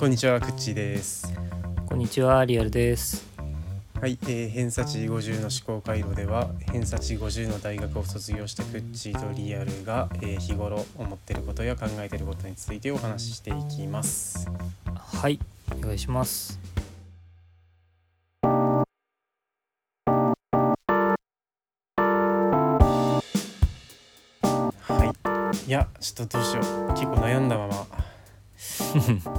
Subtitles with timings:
[0.00, 1.30] こんにちはくっちーです。
[1.84, 3.28] こんにちは、リアルです。
[4.00, 14.48] はい、えー、偏差値50の思考回路では偏差値50の大学を卒業したくっちーとリアルが、えー、日頃思ってることや考えてることについてお話ししていきます。
[14.86, 15.38] はい、
[15.70, 16.58] お願いします。
[24.80, 25.12] は
[25.66, 25.68] い。
[25.68, 26.92] いやちょっとどうしよう。
[26.92, 27.99] 結構悩んだまま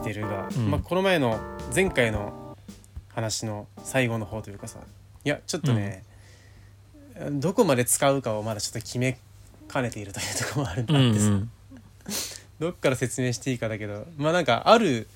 [0.04, 0.72] 出るが、 うん。
[0.72, 1.40] まあこの前の
[1.74, 2.58] 前回の
[3.10, 4.80] 話の最後の方というかさ
[5.24, 6.04] いやちょっとね、
[7.32, 9.18] どこまで使うかをまだちょっと決め
[9.68, 11.52] かねているというところもあるんだってさ、うん。
[12.60, 15.08] どっから説明していいかだけどまあなんかある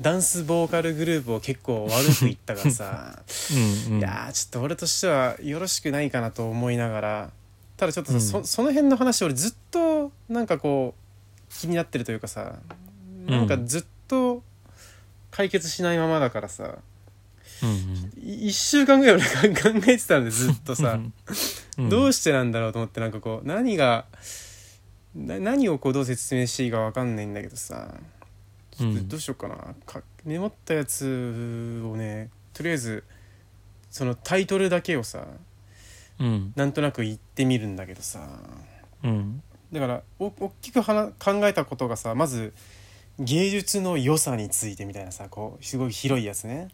[0.00, 3.22] ダンスボーカルグループを結構悪く言ったからさ
[3.88, 3.98] うんうん。
[3.98, 7.30] いやーちょっと俺としてはよろしくないかなと思いながら
[7.76, 8.22] ただちょっとさ、うん。
[8.22, 12.56] そその辺の話俺ずっとなんかこう気になってるというかさ
[13.28, 14.42] なんかずっと
[15.30, 16.78] 解決しないままだからさ、
[17.62, 20.98] うんい1週間ぐらい俺考えてたんでずっとさ、
[21.78, 24.06] うんどうしてなんだろうと思ってなんかこう何が
[25.14, 27.94] な何をこうどう説明していいか分かんないんだけどさ。
[28.72, 29.08] ちょっとうん。
[29.08, 29.56] どうしようかな、
[29.86, 33.04] かメモったやつをねとりあえず
[33.90, 35.26] そのタイトルだけをさ
[36.18, 36.52] うん。
[36.56, 38.28] なんとなく言ってみるんだけどさ。
[39.04, 39.42] うん。
[39.72, 42.52] だからお大きくはな考えたことがさまず
[43.18, 46.68] 芸術の良さについてみたいなさこうすごい広いやつね。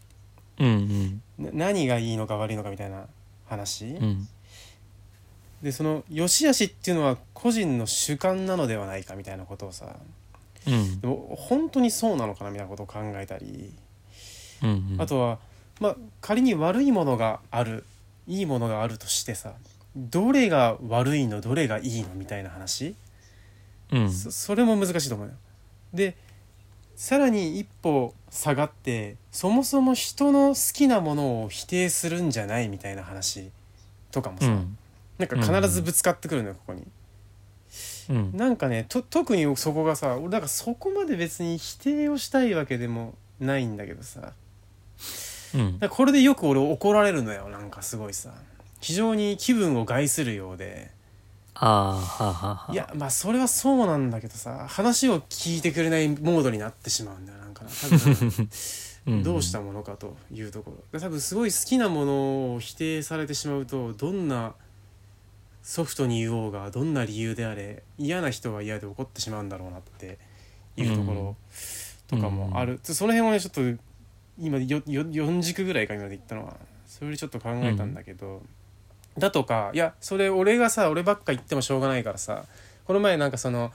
[0.59, 3.07] うんな何がいいのか悪いのかみたいな
[3.47, 4.29] 話、うん。
[5.63, 9.97] でその良し悪しっていうのは個人の主観なのではないかみたいなことをさ。
[10.67, 11.01] うん。
[11.01, 13.73] でも本当にそうなのかなみたいなことを考えたり、
[14.63, 14.97] うん。
[14.99, 15.39] あとは
[15.81, 17.85] まあ仮に悪いものがある
[18.27, 19.55] いいものがあるとしてさ
[19.97, 22.95] どれが悪いのどれがいいのみたいな話、
[23.91, 24.13] うん。
[24.13, 25.35] そそれも難しいと思うよ。
[25.93, 26.17] で
[26.97, 33.51] さらに一歩下がってそもそも人の好きなものを否定するんじゃないみたいな話
[34.11, 34.79] とかもさ、うん。
[35.19, 36.87] なんか必ずぶつかってくるのよここに。
[38.11, 38.37] うん。
[38.37, 44.33] なんかねと特にそこがさ俺だからそこまで別に否定をしたいわけでもないんだけどさ。
[45.55, 45.81] うん。
[45.89, 48.33] これでよく俺怒られるのよなんかすごいさ。
[48.81, 50.91] 非常に気分を害するようで
[51.55, 57.71] ああはあはあはいやまあそれはそうなんだけどさ話を聞いてくれないモードになってしまうんだよなんかな。
[57.71, 58.49] 多分
[59.07, 59.23] うん。
[59.23, 60.99] どうしたものかというところ。
[60.99, 64.55] で多分すごい好きなものを否定されてしまうとどんな
[65.63, 70.19] ソフトに言おうがどんな理由であれ嫌な人は嫌で怒ってしまうんだろうなって
[70.77, 71.37] いうところ
[72.07, 73.83] とかもある、その辺はねちょっと
[74.39, 76.57] 今よよ4軸ぐらいか今まで言ったのは
[76.87, 78.43] それでちょっと考えたんだけど、
[79.19, 82.45] だとかいやそれ俺がさ俺ばっか言ってもしょうがないからさ
[82.87, 83.73] この前なんかその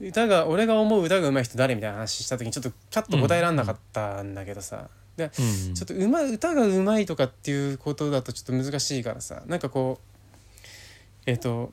[0.00, 5.74] 歌が俺が思う歌が上手い人誰みたいな話した時にちょっとキャッと答えられなかったんだけどさ、でうん。
[5.74, 10.62] ちょっとうま歌がうまいとかっていうことだとちょっと難しいからさなんかこう
[11.26, 11.72] えっ、と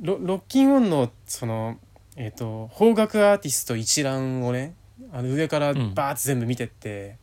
[0.00, 1.78] ロロッキンオンのその
[2.16, 4.74] えっ、と邦楽アーティスト一覧をね
[5.12, 7.16] あの上からバーッと全部見てって、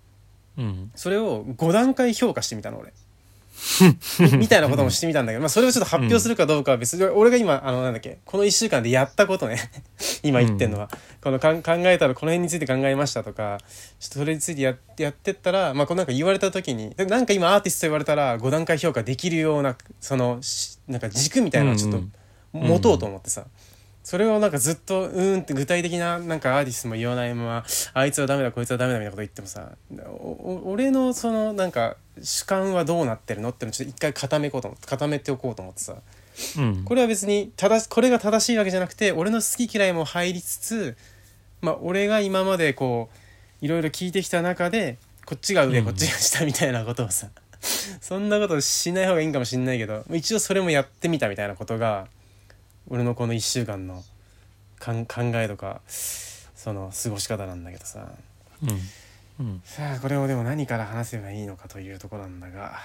[0.58, 0.92] うん。
[0.96, 2.94] それを5段階評価してみたの俺。
[4.32, 9.72] み みたいなこともしてみたんだけど、まあ、それをちょっと発表するかどうかは別に、俺が今あのなんだっけこの1週間でやったことね。
[10.24, 10.90] 今言ってんのは、
[11.22, 13.60] このかん考えたらこの辺について考えましたとか
[14.00, 22.12] ちょっとそれについてやってやってったら、まあ、こうなんか言われた時にでなんか今アーティスト言われたら5段階評価できるようなそのしなんか軸みたいなのをちょっとうん。
[22.54, 23.46] 持とうと思ってさ、
[24.04, 29.72] それをなんかずっとうーんって具体的ななんかアーティストも言わないままあいつはダメだこいつはダメだみたいなこと言ってもさ
[30.08, 35.96] おお俺のそのなんか主観はどうなってるのってのをちょっと一回固めこうと思って固めておこうと思ってさ
[36.58, 36.84] うん。
[36.86, 40.98] これは別に正しこれが正しいわけじゃなくて俺の好き嫌いも入りつつ
[41.62, 43.10] まあ俺が今までこ
[43.62, 45.86] ういろいろ聞いてきた中でこっちが上、うん。
[45.86, 47.28] こっちが下みたいなことをさ
[48.02, 52.08] そんなことしない方がいいんかもしんないけど一応それもやってみたみたいなことが
[52.90, 54.04] 俺のこの1週間の
[54.80, 55.06] 考
[55.36, 58.08] えとかその過ごし方なんだけどさ。
[58.64, 59.46] うん。
[59.46, 59.62] うん。
[59.64, 62.80] さあこれをでも何から話せばいいのかというところなんだが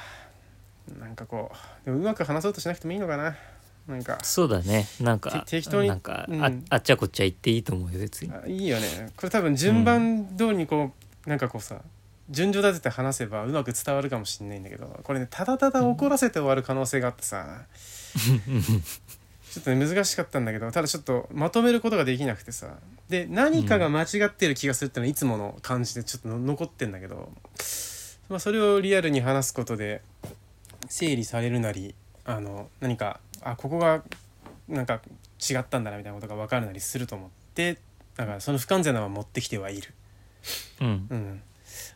[0.99, 1.51] なんかこ
[1.83, 3.37] うでもうまく話そうとしなくてもいいのかな。
[3.89, 4.87] なんかそうだね。
[5.01, 6.43] なんかて適当になんか、うん。
[6.43, 8.33] ああっちゃこっちゃ言っていいと思うよ別に。
[8.33, 9.11] あいいよね。
[9.17, 10.93] これ多分順番通りにこ
[11.27, 11.81] う、なんかこうさ
[12.31, 17.65] 順序立てて話せばうまく伝わるかもしれないんだけどこれねただただ怒らせて終わる可能性があってさ、
[19.55, 22.75] ちょっとね難しかったんだけどただちょっとまとめることができなくてさ。
[23.09, 27.31] で何かが間違ってる気がするってのはいつもの感じでちょっとの残ってんだけど、
[28.29, 30.03] まあ、それをリアルに話すことで
[30.89, 34.03] 整理されるなりあの何かあここが
[34.69, 35.03] なんか
[35.39, 37.79] 違ったんだなみたいなことが分かるなりすると思って
[38.17, 39.95] だからその不完全なのは持ってきてはいる。
[40.81, 41.06] うん。
[41.09, 41.43] うん、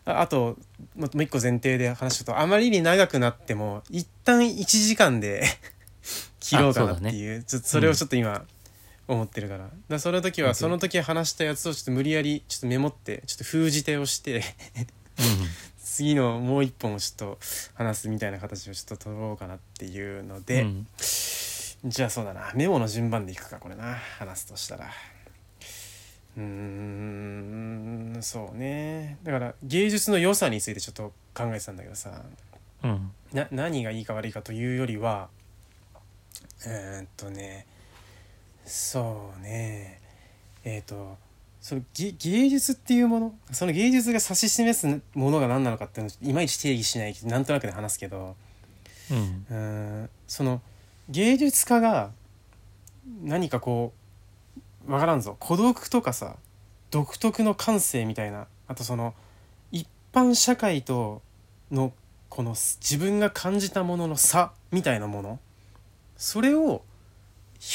[0.05, 0.55] ああと
[0.95, 5.43] ももう一個前提で話すとあまりに長くなっても一旦1時間で
[6.39, 8.45] 切ろうかなっていうちょっとそれをちょっと今
[9.07, 14.43] 思ってるから,、だからその時はうんその時話したやつをちょっと無理やりちょっとメモってちょっと封じ手をして
[15.99, 17.39] 次のもう一本をちょっと
[17.73, 20.87] 話すみたいな形をちょっと取ろうかなっていうのうんで、うん。
[21.85, 22.51] じゃあそうだな。
[22.55, 23.95] メモの順番でいくかこれな。
[24.17, 24.85] 話すとしたら。
[26.37, 29.17] うーんそうね。
[29.23, 32.23] だから芸術の良さについてちょっと考えてたんだけどさ。
[32.83, 33.11] うん。
[33.33, 35.27] な何がいいか悪いかというよりは
[36.65, 37.65] えーっとね
[38.65, 39.99] そうね。
[40.63, 41.17] えーっと
[41.61, 48.35] そのげ芸術っていうものその芸術が指し示すものが何なのかっていうのをいまいち定義しないなんとなくで話すけど
[49.11, 49.45] うん。
[49.49, 50.61] うーんその
[51.09, 52.11] 芸術家が
[53.23, 53.93] 何かこ
[54.87, 55.35] うわからんぞ。
[55.39, 56.37] 孤独とかさ
[56.91, 59.13] 独特の感性みたいなあとその
[59.71, 61.21] 一般社会と
[61.71, 61.91] の
[62.29, 65.39] この自分が感じたものの差みたいなもの
[66.19, 66.83] それを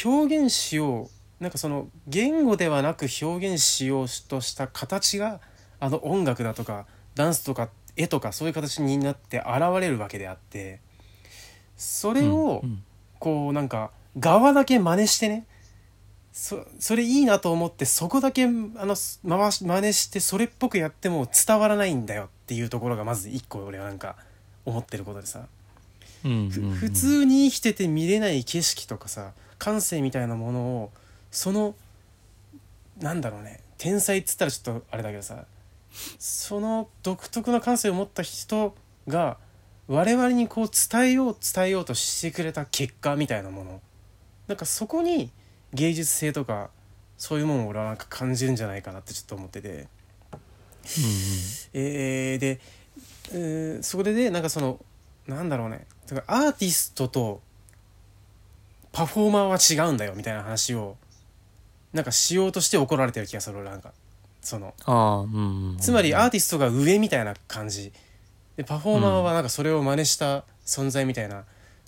[0.05, 1.11] 表現しよ
[1.41, 5.41] うなんかその言語ではなく表現しようとした形が
[5.81, 6.87] あの音楽だとか
[7.17, 10.81] ダンスとか絵とかそういう形になって現れるわけであって
[11.77, 12.85] それをうん。
[13.21, 15.47] こうなんか側だけ真似してね
[16.31, 18.97] そそれいいなと思ってそこだけあの
[19.27, 24.17] 回し真似してそれっぽくやっても伝わらないんだよっていうところがまず一個俺はなんか
[24.67, 25.47] 思ってることでさ、
[26.25, 30.93] 普通に生きてて見れない景色とかさ感性みたいなものを
[31.31, 31.75] その
[33.01, 35.45] なんだろうね天才っつったらちょっとあれだけどさ
[36.19, 38.75] その独特な感性を持った人
[39.07, 39.37] が
[39.87, 43.81] 我々にこう伝えよう伝えようとしてくれた結果みたいなもの。
[44.47, 45.31] なんかそこに
[45.73, 46.71] 芸術性とか
[47.19, 49.89] そういうものを俺はなんか感じるんじゃないかなってちょっと思ってて。
[51.73, 52.61] えーで、
[53.33, 54.79] えーそれでなんかその
[55.27, 57.41] なんだろうねだからアーティストと
[58.93, 60.97] パフォーマーは違うんだよみたいな話を
[61.93, 63.93] なんかしようとして怒られてる気がする俺なんか。
[64.43, 64.75] その。
[64.85, 65.77] ああうんうん。
[65.79, 67.93] つまりアーティストが上みたいな感じ。
[68.57, 71.45] でパフォーマーはなんかそれを真似した存在みたいな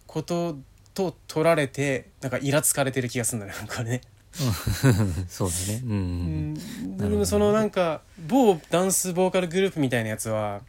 [0.07, 0.57] こと
[0.95, 4.01] と取られてなんかイラつかれてる気がするんだねなんかね。
[5.29, 5.83] そうだね。
[5.85, 6.97] うんうん。
[6.99, 10.61] でもそのなんか某ダンスボーカルグループみたいなやつは、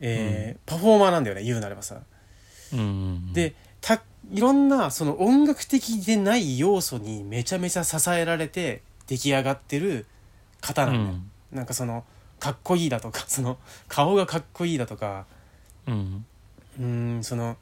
[0.00, 2.00] えーパフォーマーなんだよね言うなればさ。
[2.74, 2.82] うんう
[3.30, 10.06] んでたいろんなその音楽的でない要素にめちゃめちゃ支えられて出来上がってる
[10.60, 11.18] 方なんだよ。
[11.52, 12.04] なんかその
[12.40, 15.26] かっこいいだとかその顔がかっこいいだとか。
[15.86, 16.24] うん
[16.78, 17.56] うーんその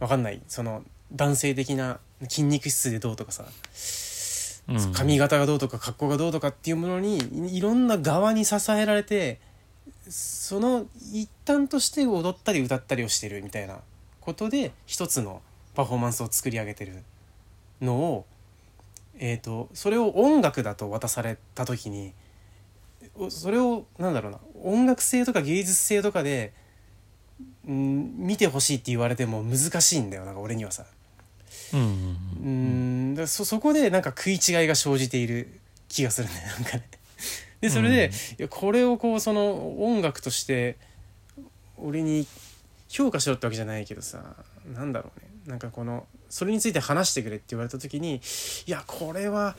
[0.00, 0.40] わかんない。
[0.48, 0.82] その
[1.12, 3.44] 男性的な筋肉質でどうとかさ。
[3.44, 7.18] うん髪型がどうとか格好がどうとかっていうものに
[7.48, 9.40] いいろんな側に支えられて
[10.08, 13.80] その一端として踊ったり歌ったりをしてるみたいな
[14.30, 15.42] ことで一つの
[15.74, 17.02] パフォーマンスを作り上げてる
[17.80, 18.26] のを、
[19.18, 22.12] えー、とそれを音楽だと渡された時に
[23.16, 26.52] おそれをなんだろうな音楽性とか芸術性とかで、
[27.66, 30.86] うん、見てほしいって言われても難しいんだよなんか俺にはさ。
[31.72, 36.88] うんそそこでなんか食い違いが生じている気がするねなんかね。
[37.60, 40.76] でそれで、うんこれをこうその音楽として
[41.76, 42.26] 俺に
[42.90, 44.34] 評価しろってわけじゃないけどさ
[44.74, 45.30] なんだろうね。
[45.46, 48.20] なんかこのそれについて話してくれって言われた時に
[48.66, 49.56] いやこれは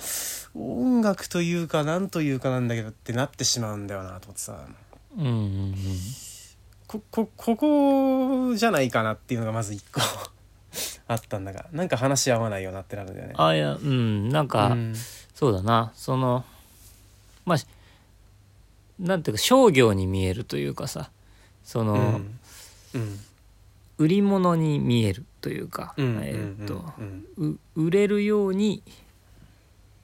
[0.54, 4.66] 音楽というかなんというかなんだけどってなってしまうんだよなと思ってさ。
[5.18, 5.38] うんうんう
[5.70, 5.76] ん。
[6.88, 10.02] ここここじゃないかなっていうのがまず一個
[11.08, 13.34] あったんだがなんか話し合わないようになってなるんだよね。
[13.38, 14.94] あいやうんなんか、うん。
[15.34, 15.94] そうだな。
[15.96, 16.44] その
[17.46, 17.66] まあし
[19.00, 21.10] なんていうか商業に見えるというかさ
[21.64, 22.38] その、うんうん
[23.98, 26.84] 売り物に見えるというか、うんえーっと、
[27.76, 28.84] 売れるように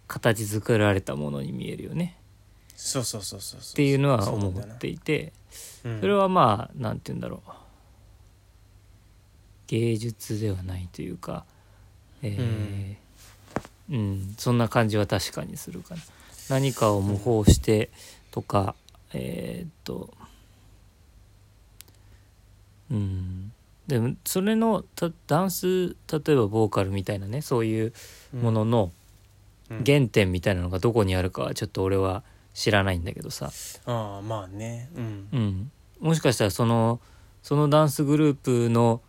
[0.07, 2.17] 形作られたものに見えるよね。
[2.75, 5.33] そうそうそうそうっていうのは思っていて
[5.83, 5.99] うん。
[5.99, 7.51] それはまあなんて言うんだろう。
[9.67, 11.43] 芸術ではないというか
[12.21, 16.01] えーうん、そんな感じは確かにするかな。
[16.49, 17.89] 何かを模倣して
[18.31, 18.75] とか
[19.13, 20.13] えーっと
[22.91, 23.51] うん。
[23.87, 27.93] でもそれのたダンス例えばボーカルみたいなねそういう
[28.33, 28.91] ものの
[29.69, 29.83] うん。
[29.85, 33.51] 原点みたいなのがどこにあるかはちょっと俺は知らないんだけどさ、
[33.85, 34.89] ああまあね。
[34.95, 35.27] うん。
[35.31, 37.01] うん、もしかしたらその
[37.43, 39.01] そのダンスグループの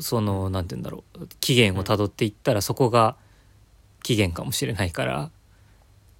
[0.00, 3.16] そのなんて言うんだろう起源をたどっていったらそこが
[4.02, 5.30] 起源かもしれないから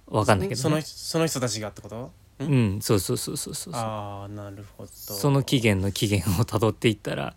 [0.07, 2.11] わかんないけど、ね、そのその人たちがってこと？
[2.45, 4.89] うんそうそうそうそうそうああなるほど。
[4.91, 7.35] その起源の起源をたどっていったら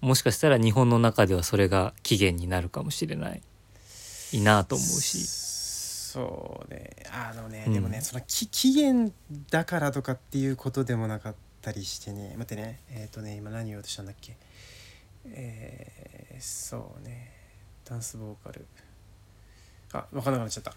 [0.00, 3.42] もしかしたら日本の中ではそれが起源になるかもしれない
[4.32, 5.26] いいなと思うし。
[5.26, 6.90] そうね。
[7.12, 7.72] あのね、うん。
[7.72, 9.12] でもねそのき起源
[9.50, 12.34] だからとかっていうことでもなかったりしてね。
[12.36, 12.80] 待ってね。
[12.90, 14.36] えっ、とね今何言おうとしたんだっけ？
[15.26, 17.32] えー、そうね。
[17.84, 18.66] ダンスボーカル。
[19.92, 20.74] あ分かんなくなっちゃった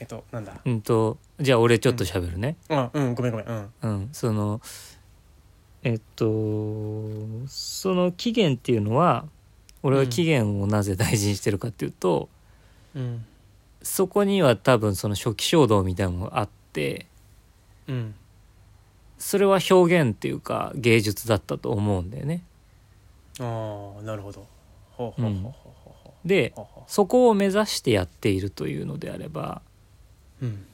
[0.00, 0.58] えっ、となんだ？
[0.64, 3.46] うんとじゃあ俺ちょっと喋るね、あうんごめんごめん。
[3.46, 3.70] うん。
[3.82, 4.60] うん、その
[5.82, 6.24] えっと
[7.46, 9.26] その起源っていうのは
[9.82, 12.28] 俺は起源をなぜ大事にしてるかっていうと、
[12.94, 13.24] うん。
[13.82, 17.06] そこには多分その初期衝動みたいなのがあって
[17.86, 18.14] うん。
[19.18, 22.42] それは表現っていうか芸術だったと思うんだよね。
[23.38, 24.46] ああなるほど。
[24.92, 25.52] ほうほうほうほうほう
[26.04, 26.28] ほう。
[26.28, 29.62] でほうほそこを目指してやっているというのであれば
[30.42, 30.66] うん。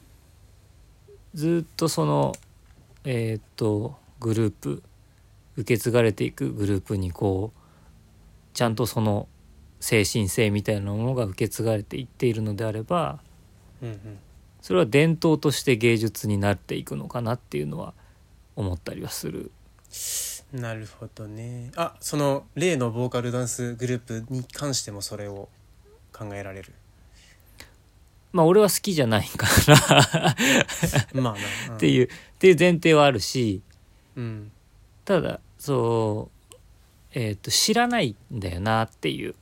[1.33, 2.33] ずっとその
[3.03, 4.83] えーっとグループ
[5.55, 7.59] 受け継がれていくグループにこう
[8.53, 9.27] ちゃんとその
[9.79, 13.19] 精神性みたいなものが受け継がれていっているのであれば
[13.81, 13.99] うんうん
[14.61, 17.93] それは伝統として芸術になっていくのかなっていうのは
[18.55, 19.51] 思ったりはする。
[20.51, 21.71] なるほどね。
[21.75, 25.47] あその例のボーカルダンスグループに関してもそれを
[26.11, 26.73] 考えられる。
[28.31, 30.35] まあ俺は好きじゃないから。
[31.21, 31.35] ま
[31.69, 33.61] あっていうっていう前提はあるし。
[34.15, 34.51] うん。
[35.05, 36.55] ただそう
[37.13, 39.35] えーっと知らないんだよなっていう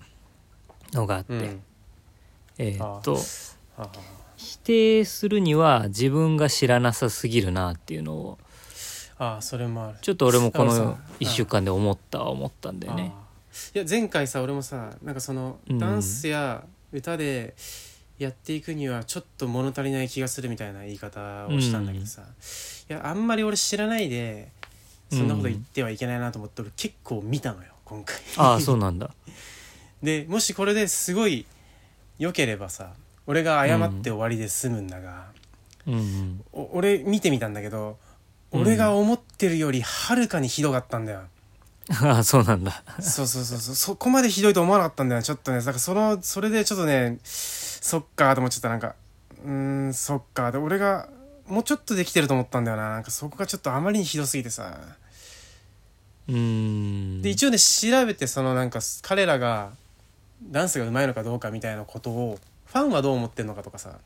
[0.94, 1.62] のがあって、うん。
[2.58, 3.20] えーっとは
[3.78, 3.92] あは
[4.38, 8.38] 否定するには自分が知らなさすぎるなっていうのを。
[9.18, 9.98] ああそれもある。
[10.02, 13.14] ちょっと俺もこのだからさ1週間で思ったは思ったんだよね。
[13.74, 15.80] いや前回さ俺もさなんかそのうん。
[15.80, 17.56] ダンスや歌で
[18.18, 22.22] やっていくにはちょっと物足りない気がするみたいな言い方をしたんだけどさ、
[22.90, 24.50] いやあんまり俺知らないで
[25.12, 28.16] そんなこと言ってはいけないなと思って俺結構見たのよ今回。
[28.38, 29.12] ああそうなんだ。
[30.02, 31.46] でもしこれですごい
[32.20, 32.92] 良ければさ
[33.28, 35.26] 俺が謝って終わりで済むんだが、
[35.88, 37.98] うん俺見てみたんだけど
[38.52, 38.62] うん。
[38.62, 41.22] 俺が思ってるよりはるかにひどかったんだよ、
[42.02, 42.84] ああそうなんだ。
[43.00, 43.76] そうそうそうそう。
[43.76, 45.58] そこまでひどいと思わなかったんだよちょっとね。
[45.60, 47.20] だからそのそれでちょっとね
[47.86, 48.96] そっかと思っちゃったなんか。
[49.46, 49.52] うー
[49.90, 51.08] んそっかで俺が
[51.46, 52.90] もうちょっとできてると思ったんだよな。
[52.90, 54.80] なんかそこがちょっとあまりにひどすぎてさ。
[56.28, 57.22] うーん。
[57.22, 59.70] で一応ね調べてそのなんか彼らが
[60.42, 64.00] ダンスが上手いのかどうかみたいなことをファンはどう思ってるのかとかさ、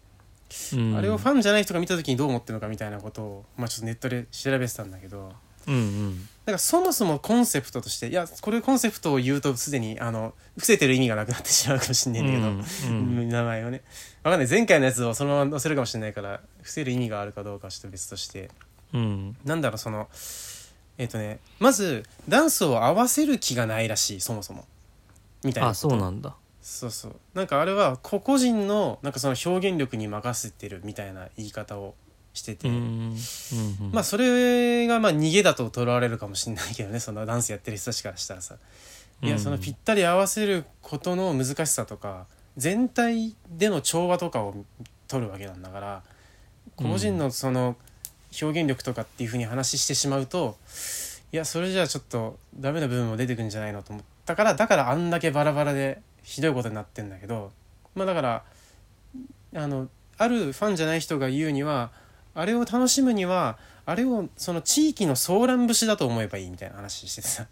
[0.74, 0.98] うん。
[0.98, 5.32] あれをファンじゃない人が見た時にどう思ってるのかみたいなことを、まあ、ちょっとネットで調べてたんだけど
[5.68, 6.30] うんうん。
[6.46, 13.30] だからそもそもコンセプトとしていやこれコンセプトを言うとすでにあの伏せてる意味がなくなってしまうかもしんないんだけど、うんうん。
[13.30, 13.84] 名前をね。
[14.24, 14.50] わかんない。
[14.50, 18.50] 前回のやつをそのまま載せるかもしれないから伏せる意味があるかどうかはちょっと別として。
[18.94, 19.38] うん。
[19.46, 20.10] なんだろうその
[20.98, 24.66] えっ、とねまずダンスを合わせる気がないらしいそもそも。
[25.44, 26.36] みたいなあそうなんだ。
[26.62, 27.16] そうそう。
[27.34, 31.96] なんかあれは個々人のなんかその表現力に任せてるみたいな言い方を
[32.40, 32.70] してて、
[33.92, 37.00] まあそれがまあ逃げだと取られるかもしれないけどね。
[37.02, 38.56] そのダンスやってる人たちからしたらさ。
[39.22, 39.40] いやうん。
[39.40, 42.26] そのぴったり合わせることの難しさとか
[42.58, 44.56] 全体での調和とかを
[45.08, 46.04] 取るわけなんだから
[46.76, 47.76] 個々人のその
[48.42, 50.58] 表現力とかっていうふうに話してしまうと
[51.32, 57.52] いやそれじゃあちょっとダメな部分も出てくるんじゃないのと思ったからだからあんだけバラバラでひどいことになってんだけど
[57.96, 58.44] まあだから
[59.56, 61.92] あのあるファンじゃない人が言うには
[62.36, 67.48] あれを楽しむにはあれをその地域のソーラン節だと思えばいいみたいな話しててさ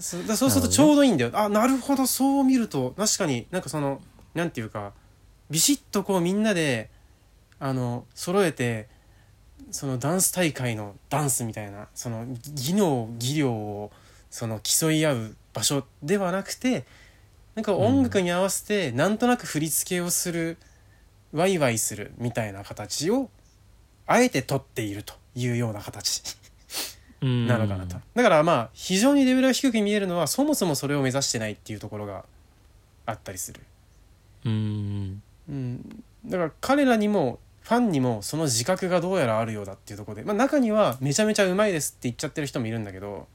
[0.00, 2.94] そそうするとちょうどいいんだよ、あなるほどそう見ると。
[2.96, 4.00] 確かになんかその
[4.34, 4.92] なんていうか
[5.50, 6.90] ビシッとこうみんなで
[7.58, 8.88] あの揃えて
[9.70, 13.90] そのダンス大会のダンスみたいなその技能技量を
[14.30, 16.84] その競い合う場所ではなくて
[17.54, 20.58] なんか音楽に合わせてなんとなく振り付けをする、
[21.32, 23.30] ワイワイするみたいな形を
[24.06, 26.22] あえて取っているというような形。
[27.20, 27.46] うん。
[27.46, 32.24] なのかなと、だからまあ非常にレベルが低く見えるのはそもそもそれを目指してないっていうところが
[33.06, 33.60] あったりする、
[34.44, 35.22] うん。
[35.48, 43.26] うん、だから彼らにもファンにもその自覚がどうやらあるようだっていうところで、まあ、中にはめちゃめちゃうまいですって言っちゃってる人もいるんだけど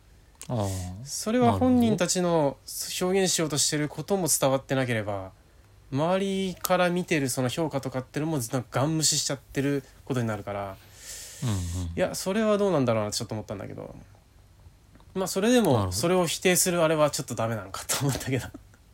[0.47, 0.67] ああ。
[1.03, 2.57] それは本人たちの
[3.01, 5.31] 表現しようとしてることも伝わってなければ
[5.91, 10.75] 周りから見てるその評価とかっていうのもなんかガン無視しちゃってることになるから
[11.43, 11.55] うんうん。
[11.95, 13.95] いやそれはどうなんだろうなってちょっと思ったんだけど。
[15.13, 18.47] まあそれでもそれを否定するあれはちょっとダメなのかと思ったけど。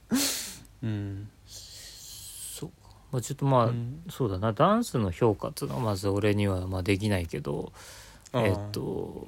[0.83, 1.29] うん。
[1.45, 2.75] そうか。
[3.11, 4.03] まあ、ちょっとまあ、うん。
[4.09, 4.53] そうだな。
[4.53, 7.71] ダンスの評価っていうのはまず俺にはまあできないけど
[8.33, 9.27] えっと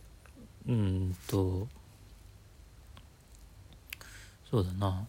[0.68, 1.68] うーんと
[4.50, 5.08] そうだな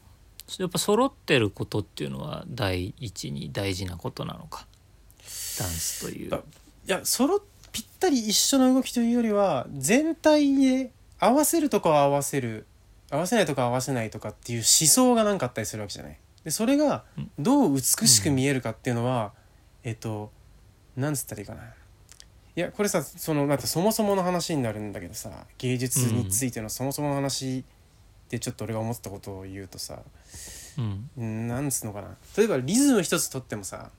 [0.59, 4.67] やっぱ揃ってることっていうのは第一に大事なことなのか？
[5.59, 6.39] ダンスというだ。
[6.39, 6.41] い
[6.87, 7.43] やそろ
[7.73, 12.67] ぴったり一緒の動きというよりは全体で合わせるとこは合わせる
[13.11, 16.19] 合わせないとこは合わせないとかっていう思想が何かあったりするわけじゃない。
[16.45, 19.33] でそれがうんどう美しく見えるかっていうのは、
[19.85, 20.33] えっと
[20.97, 27.65] なんつったらいいかないやこれさそのなんかそもそもの話になるんだけどさ芸術についてのそもそもの話
[28.31, 29.99] でちょっと俺が思ったことを言うとさ、
[30.79, 31.49] うん。
[31.49, 32.17] なんつうのかな。
[32.37, 33.91] 例えばリズム一つとってもさ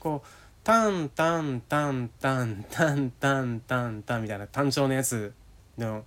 [0.00, 0.28] こう
[0.64, 5.32] タンタンタンタンタンタンタンタンみたいな単調のやつ
[5.76, 6.04] の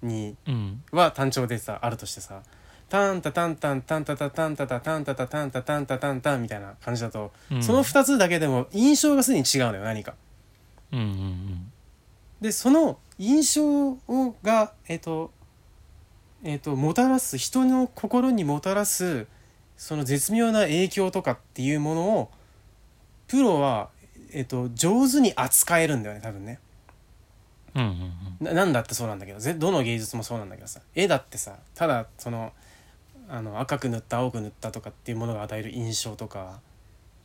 [0.00, 0.82] にうん。
[0.92, 2.42] は単調でさあるとしてさ
[2.88, 7.62] タンタタンタンタンタタタンタタタンタタタンタタンタタンタンみたいな感じだと、うん。
[7.62, 10.14] その2つだけでも印象がすでに違うのよ何か。
[12.40, 15.32] でその印象をがえっ、と
[16.44, 19.26] えっ、ともたらす人の心にもたらす
[19.76, 22.30] その絶妙な影響とかっていうものを
[23.26, 23.90] プロは、
[24.32, 26.58] えっと上手に扱えるんだよね多分ね。
[27.74, 28.46] うんうんうん。
[28.46, 29.38] ななんだってそうなんだけど。
[29.38, 30.80] ぜどの芸術もそうなんだけどさ。
[30.94, 32.52] 絵だってさただその
[33.28, 36.60] あの赤く塗った青く塗ったとかっていうものが与える印象とか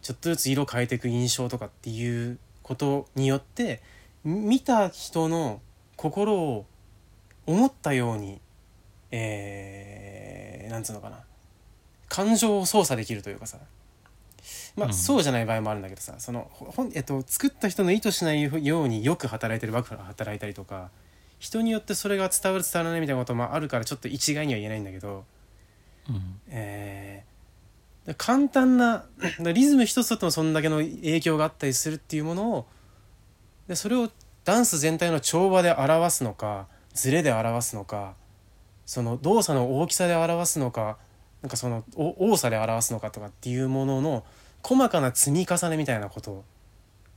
[0.02, 3.82] ちょっとずつ色変えていく印象とかっていうことによって
[4.26, 5.62] み見た人の
[5.96, 6.66] 心を
[7.46, 8.40] 思ったように
[9.16, 11.20] えー、なんつうのかな。
[12.10, 13.60] 感情を操作できるというかさ。
[14.76, 14.94] まあ、うん。
[14.94, 16.16] そうじゃない場合もあるんだけどさ。
[16.18, 20.90] そのほほん、えっと、作った人の意図しないようによく働いてるバクが働いたりとか
[21.38, 25.26] 人によってそれが伝わる伝わらないみたいなこともあるからちょっと一概には言えないんだけど、
[26.10, 26.40] うん。
[26.50, 27.34] えー
[28.18, 29.06] 簡単な
[29.40, 32.68] リズム一つとってもそんだけの影響があったりするっていうものを
[33.68, 34.10] でそれを
[34.44, 38.16] ダンス全体の調和で表すのかズレで表すのか
[38.86, 40.98] その動作の大きさで表すのか
[41.42, 44.24] なんかそのお多さで表すのかとかっていうものの
[44.64, 46.44] 細かな積み重ねみたいなこと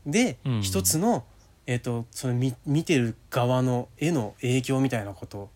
[0.04, 0.62] でうん。
[0.62, 1.24] 一つの、
[1.66, 5.48] えー、とその見見てる側の絵の影響みたいなこと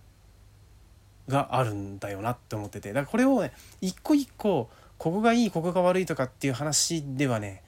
[1.29, 2.93] があるんだよなって思ってて。
[2.93, 4.69] だからこれをね一個一個
[4.99, 7.63] ここがいいここが悪いとかっていう話ではね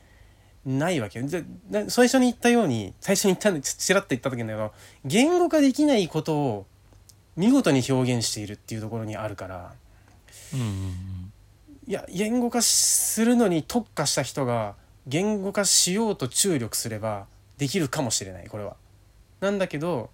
[0.64, 1.26] ないわけよ。
[1.88, 4.72] 最初に言ったように最初に言ったんでちちらっと言った時だけど
[5.05, 6.66] 言語化できないことを
[7.37, 9.73] 見事に表現しているっていうところにあるから
[10.55, 11.33] うんうん
[11.87, 17.27] いや言語化するのに特化した人が言語化しようと注力すれば
[17.59, 18.77] できるかもしれないこれは。
[19.40, 20.11] なんだけど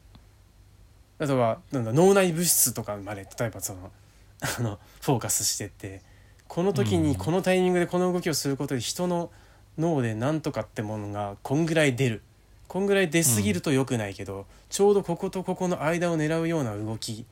[1.18, 3.90] あとはなんだ脳内物質とかまで例えばその
[4.40, 6.00] あのフォーカスしてって
[6.46, 9.30] この時うんにこのタイミングでこの動きをすることで人の
[9.76, 12.22] 脳で何とかってものがこんぐらい出る
[12.68, 17.24] こんぐらい出過ぎると良くないけど、ちょうどこことここの間を狙うような動き、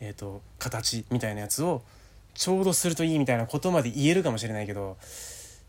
[0.00, 1.82] えー、と形みたいなやつを
[2.34, 4.96] ちょうどするといいみたいなことまで言えるかもしれないけど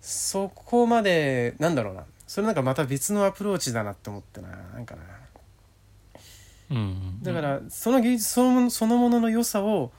[0.02, 2.06] そこまでなんだろうな。
[2.26, 4.48] それなんかまた別のアプローチだなって思ってな。
[4.48, 5.02] なんかな。
[6.72, 9.92] うんうんだからその芸術そのものそのものの良さを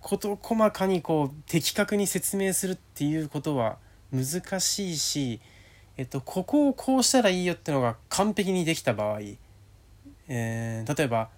[0.00, 3.78] 事細かにこう的確に説明するっていうことは
[4.12, 5.40] 難しいし、
[6.00, 9.20] えっと、ここをこうしたらいいよってのが完璧にできた場合、
[10.28, 11.28] えー例えば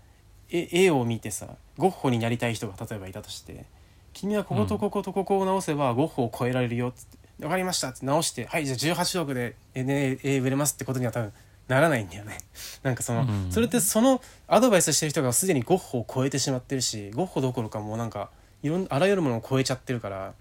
[0.49, 1.49] 絵絵を見てさ
[1.79, 3.65] ゴッホになりたい人が例えばいたとして
[4.15, 11.33] 「君はこことこことここを直せばゴッホを超えられるよ」っつって「分かりました」って直して「はいじゃあ18億で絵、売れます」ってことには多分
[11.67, 12.39] ならないんだよね。
[12.85, 18.31] なんかその、うんそれってそのアドバイスしてる人がすでにゴッホを超えてしまってるしゴッホどころかもうなんか
[18.63, 20.35] いろんあらゆるものを超えちゃってるから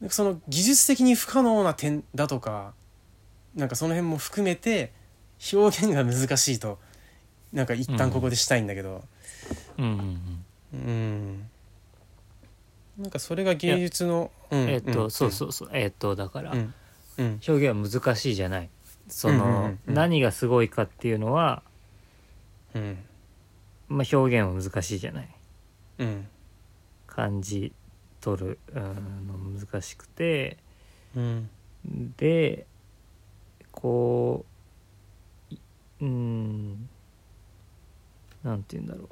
[0.00, 2.72] なんかその技術的に不可能な点だとか
[3.54, 4.92] なんかその辺も含めて
[5.52, 6.78] 表現が難しいと
[7.52, 9.04] なんか一旦ここでしたいんだけど。
[9.78, 11.48] うんうんうんうん、
[12.98, 15.10] なんかそれが芸術のうんえっと、ん。
[15.10, 15.70] そうそうそう。
[15.72, 16.74] えっとだから、うん
[17.18, 17.40] うん。
[17.46, 18.68] 表現は難しいじゃない。
[19.08, 19.94] その、うんうんうんうん。
[19.94, 21.62] 何がすごいかっていうのは、
[22.74, 22.98] うん。
[23.88, 25.28] まあ、表現は難しいじゃない。
[25.98, 26.28] うん。
[27.06, 27.72] 感じ
[28.20, 30.56] 取るうんの難しくて。
[31.16, 31.50] うん。
[32.16, 32.66] で
[33.72, 34.44] こ
[35.50, 35.58] うい
[36.00, 36.88] うん
[38.42, 39.08] なんて言うんだろう。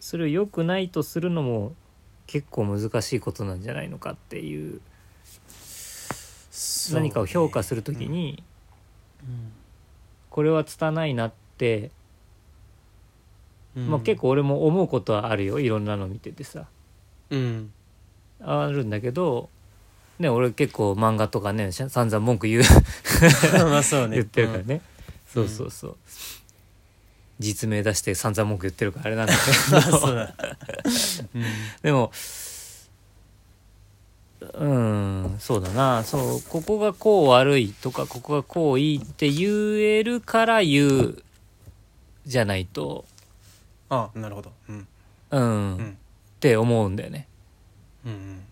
[0.00, 1.74] それを良くないとするのも
[2.26, 4.74] 結構難しいことなんじゃないのかっていう。
[4.76, 4.80] ね。
[6.92, 8.42] 何かを評価するときに
[9.22, 9.52] うん。
[10.30, 11.90] これは拙いなって、
[13.76, 13.88] うん。
[13.88, 16.66] まあ、結構俺も思うことはあるよいろんなの見ててさ。
[17.30, 17.72] うん。
[18.42, 19.50] あるんだけど
[20.18, 22.62] ね俺結構漫画とかねしゃ散々文句言う。
[23.64, 24.16] まあそうね。
[24.16, 24.80] 言ってるからね、
[25.26, 25.96] そうそうそう。
[27.38, 29.40] 実名出して散々文句言ってるからあれなんだけ
[31.34, 31.48] うん、ど
[31.82, 32.12] でも
[34.54, 36.02] うんそうだな。
[36.04, 41.22] そうここがこう悪いとかここがこういいって言えるから言う
[42.26, 43.04] じゃないと
[43.90, 44.52] あなるほど。
[44.68, 44.88] うん。
[45.30, 45.90] うん、うん。
[45.90, 45.94] っ
[46.40, 47.28] て思うんだよね。
[48.06, 48.44] うんうん。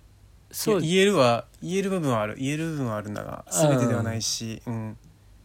[0.51, 0.81] そう。
[0.81, 2.35] 言えるは言える部分はある。
[2.37, 4.97] 言える部分はあるんだが全てではないし、うん、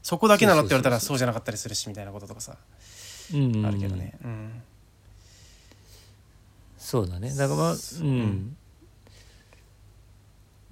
[0.02, 2.58] そこだけなのって言われたらそうじゃなかったりするしみたいなこととかさ、
[3.34, 4.62] うんあるけどね、うん、
[6.78, 7.30] そうだね。
[7.36, 8.04] だからまあう。
[8.04, 8.20] ん。
[8.22, 8.58] ん、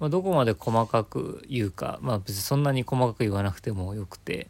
[0.00, 1.98] まあ、どこまで細かく言うか。
[2.02, 4.48] まあ別にそんなに細かく言わなくてもよくて。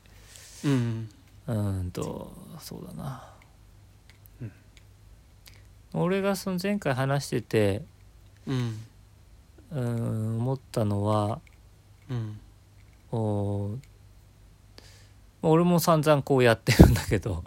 [0.64, 1.08] うん
[1.48, 3.31] うーんとそうだな、うん
[5.94, 7.82] 俺がその前回話してて
[8.46, 8.80] うん
[9.72, 11.40] うーん思ったのは
[12.10, 12.38] うん。
[13.12, 13.76] お
[15.42, 17.44] 俺も散々こうやってるんだけど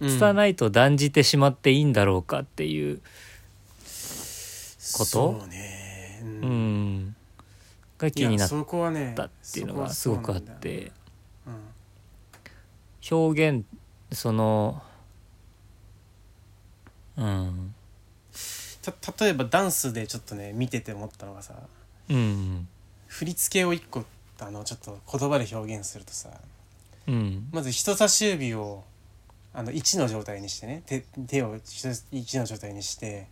[0.00, 0.08] うん。
[0.08, 3.02] 拙いと断じてしまっていいんだろうかっていうこ
[4.98, 5.04] と？
[5.04, 6.20] そうね。
[6.22, 6.98] ううん。
[7.08, 7.16] ん
[7.98, 10.92] が気になっいやそこはねたっていうのがすそごくあっこはそうなんだよて
[11.46, 11.50] う
[13.16, 13.18] ん。
[13.18, 13.64] 表現
[14.12, 14.82] その
[17.16, 17.74] うん。
[17.74, 17.81] た
[19.20, 21.54] 例えばダンスでちょっとね見てて思ったのがさ
[22.08, 22.68] うん。
[23.06, 24.04] 振り付けを一個
[24.40, 26.30] あのちょっと言葉で表現するとさ
[27.06, 27.48] うん。
[27.52, 28.84] まず人差し指を
[29.54, 33.28] あの1の状態にしてね手手を1の状態にして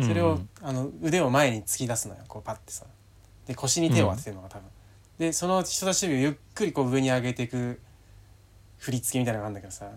[0.00, 2.84] それを、うんあの腕を前に突き出すのよこうパッてさ。
[3.46, 4.64] で腰に手を当ててるのが多分、
[5.18, 7.80] でその人差し指をゆっくりこう上に上げていく
[8.78, 9.88] 振り付けみたいなのがあるんだけどさ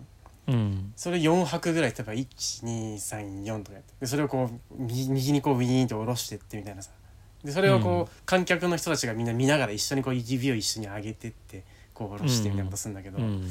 [0.50, 0.94] うん。
[0.96, 3.94] それ4拍ぐらい例えば1234とかやって。
[4.02, 6.92] でそれをこう右右にこうウィーンと下ろしてってみたいなさ。
[7.44, 8.08] でそれをこう、うん。
[8.26, 13.48] 観客の人たちがみんな見ながら一緒にこう指を一緒に上げてってこう下ろしてみたいなことするんだけど、うん。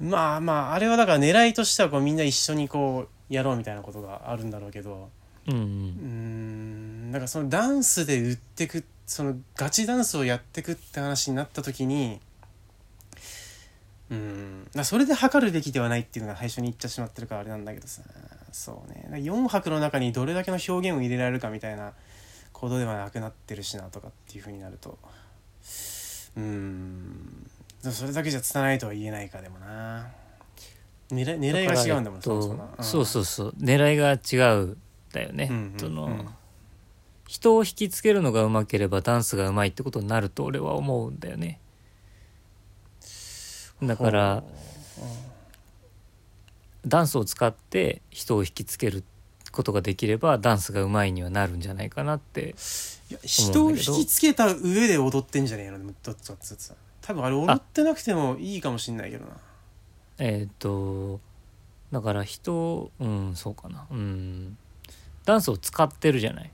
[0.00, 5.10] まあまああれはだから狙いとしてはこうみんな一緒にこうやろうみたいなことがあるんだろうけど。
[5.48, 5.54] うん。
[5.54, 7.12] うーん。
[7.12, 12.20] だからそのダンスで売ってくそのガチダンスをやってくって話になった時に
[14.10, 14.68] うーん。
[14.74, 18.02] だそれで測るべきではないっていうのが最初に言っちゃしまってるからあれなんだけどさ。
[18.52, 19.02] そうね。
[19.04, 21.92] だから4拍の中にどれだけの表現を入れられるかみたいな
[22.52, 24.98] ことではなくなってるしなとかっていうふうになると。
[26.36, 27.50] うーん。
[27.82, 30.08] それだけじゃ拙いとは言えないかでもな。
[31.10, 32.42] 狙い狙いが違うんだもんえっと
[32.82, 33.54] そうそうそう。
[33.58, 34.76] 狙いが違う
[35.12, 36.28] だよね、うんうんその、うん
[37.26, 41.60] 人を引きつけるのがうまければダンスがうまいってことになると俺は思うんだよね
[43.82, 44.42] だから
[46.86, 49.04] ダンスを使って人を引きつける
[49.52, 52.54] ことができればダンスがうまいにはなるんじゃないかなって
[53.10, 55.78] いや人を引きつけた上で踊ってんじゃねえの？
[56.02, 59.36] どっちかっつ多分あれ踊ってなくてもいいかもしんないけどな。
[60.18, 61.20] えっ、と
[61.90, 63.86] だから人うんそうかな。
[63.90, 64.58] うん。
[65.24, 66.50] ダンスを使ってるじゃない？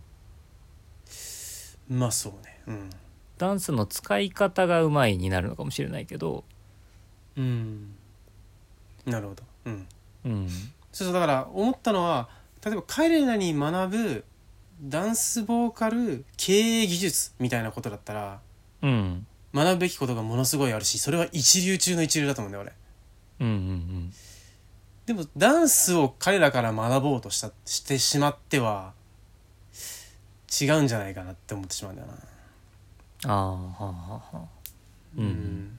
[1.88, 2.60] まあそうね。
[2.68, 2.90] うん。
[3.36, 6.44] ダンスの使い方がうまいになるのかもしれないけど
[7.36, 7.94] うん。
[9.06, 9.42] なるほど。
[9.66, 9.86] うん。
[10.24, 10.48] うん。
[10.92, 12.28] そうそうだから思ったのは
[12.64, 14.24] 例えば彼らに学ぶ
[14.82, 18.40] ダンスボーカル経営技術みたいなことだったら
[18.82, 19.26] うん。
[19.54, 22.72] 学ぶべきことがものすごいあるしそれは一流中の一流だと思うんだよ俺。
[23.40, 24.12] うんうん
[25.06, 28.94] でもダンスを彼らから学ぼうとしたしてしまっては
[30.60, 32.14] 違うんじゃないかなって思ってしまうんだよな。
[33.26, 33.92] ああはあは
[34.32, 34.48] あはあ
[35.18, 35.78] うん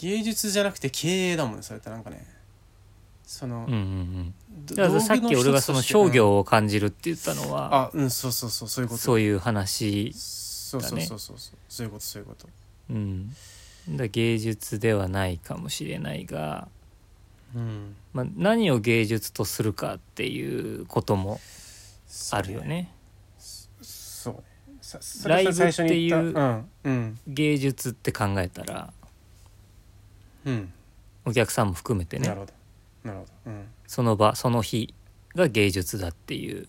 [0.00, 2.26] 芸術じゃなくて経営だもんねそれってなんかね。
[3.26, 4.34] その、うんうんうん。
[4.66, 7.50] どだからさっき俺がその商業を感じるって言ったのうん。
[7.50, 9.00] はあうんそうそうそうそういうこと。
[9.02, 12.48] そういう話そうそうそうそうそうそういうことそういうこと。
[12.88, 13.30] うん。
[13.90, 16.68] だ芸術ではないかもしれないが、
[17.54, 17.94] うん。
[18.14, 21.40] まあ、何を芸術とするかっていうことも
[22.30, 22.90] あるよね。
[23.38, 24.42] そう
[24.80, 26.64] そライブっていう
[27.26, 28.92] 芸術って考えたら
[30.44, 30.72] うん。
[31.24, 32.28] お客さんも含めてね。
[32.28, 32.52] なるほど。
[33.04, 33.50] なるほど。
[33.52, 33.64] うん。
[33.86, 34.94] その場その日
[35.34, 36.68] が芸術だっていう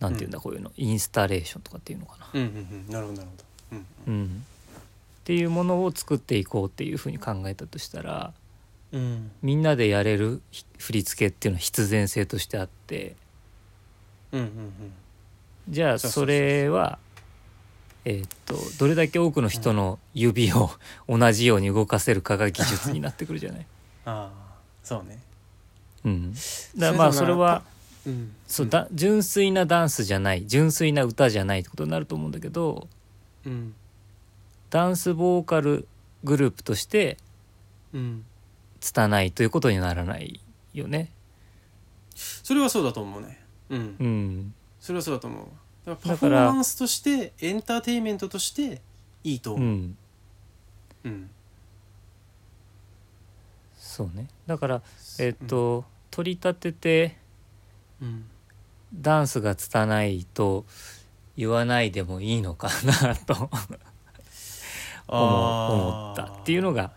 [0.00, 0.72] なんていうんだ、こういうの。
[0.76, 2.92] インスタレーションとかっていうのかな、うんうんうん。
[2.92, 3.44] なるほどなるほど。
[4.08, 4.28] うんうん、っ
[5.24, 8.32] ていうものを作っていこうっていうふうに考えたとしたら
[8.92, 9.30] うん。
[9.42, 13.14] みんなでやれるひ振り付けっていうのは必然性としてあって。
[14.32, 14.48] うんうん
[15.68, 16.24] じゃあそうそうそう。
[16.24, 16.98] それは
[18.04, 20.70] えーっとどれだけ多くの人の指を
[21.08, 23.66] 同じように動かせるかが技術になってくるじゃない？
[24.06, 25.18] ああそうね。
[26.04, 27.62] うん、だからまあそれは
[28.06, 28.32] うん。
[28.46, 32.88] そうだ純粋なダンスじゃない純粋な歌じゃないってことになると思うんだけど
[33.44, 33.74] うん。
[34.70, 35.86] ダンスボーカル
[36.24, 37.18] グループとして
[37.92, 38.24] うん。
[38.80, 40.40] 拙いということにならない
[40.72, 41.10] よね。
[42.14, 43.38] それはそうだと思うね。
[43.68, 43.96] うん。
[44.00, 45.46] うん、それはそうだと思う
[45.90, 48.80] だからパフォーマンスとしてエンターテインメントとして
[49.24, 49.96] いいと思う、うん、
[51.04, 51.30] うん。
[53.76, 54.28] そうね。
[54.46, 54.82] だから
[55.18, 57.16] えっと、取り立てて
[58.00, 58.24] うん。
[58.94, 60.64] ダンスが拙いと
[61.36, 62.68] 言わないでもいいのか
[63.04, 63.50] なと思
[65.08, 66.92] 思ったっていうのが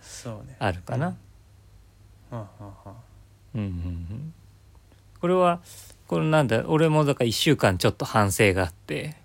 [0.60, 1.16] あるかな。
[2.32, 2.40] うん
[3.56, 4.34] うんうん、
[5.22, 5.62] これは
[6.14, 9.16] これなんだ俺もだから1週間ちょっと反省があって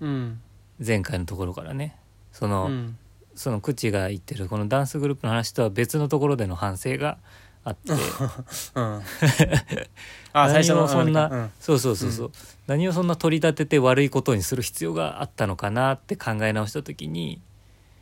[0.00, 0.40] うん。
[0.84, 1.96] 前回のところからね。
[2.32, 2.96] その、うん。
[3.34, 7.18] その口が言ってるこのダンスグループの話とは別のところでの反省が
[7.64, 7.92] あって。
[8.74, 9.02] うん。
[10.32, 11.50] あ 最初の何をそんなうん。
[11.60, 12.32] そうそうそうそう、
[12.66, 17.40] 何をそんな取り立てて悪いことにする必要があったのかなって考え直した時に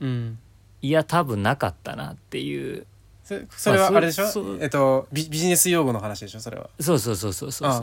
[0.00, 0.38] うん。
[0.80, 2.86] いや多分なかったなっていう
[3.50, 4.24] それはあれでしょ、
[4.60, 6.40] えっとビビジネス用語の話でしょ？
[6.40, 6.70] それは。
[6.80, 7.82] そうそうそうそうそうそう。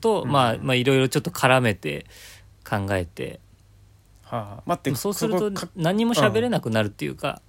[0.00, 2.06] と、うんまあまあいろいろちょっと絡めて
[2.68, 3.40] 考えて。
[4.22, 4.62] はあはあ。
[4.66, 7.40] 待ってそうすると何も喋れなくなるっていうか、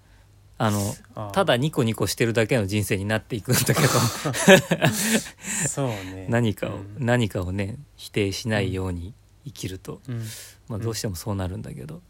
[0.57, 3.79] あのただニコニコしてるだけの人生になっていくんだけど。
[5.67, 6.27] そうね。
[6.29, 6.95] 何かを、うん。
[6.99, 9.13] 何かをね否定しないように
[9.45, 10.23] 生きると、うん。
[10.67, 12.01] まあ、どうしてもそうなるんだけど、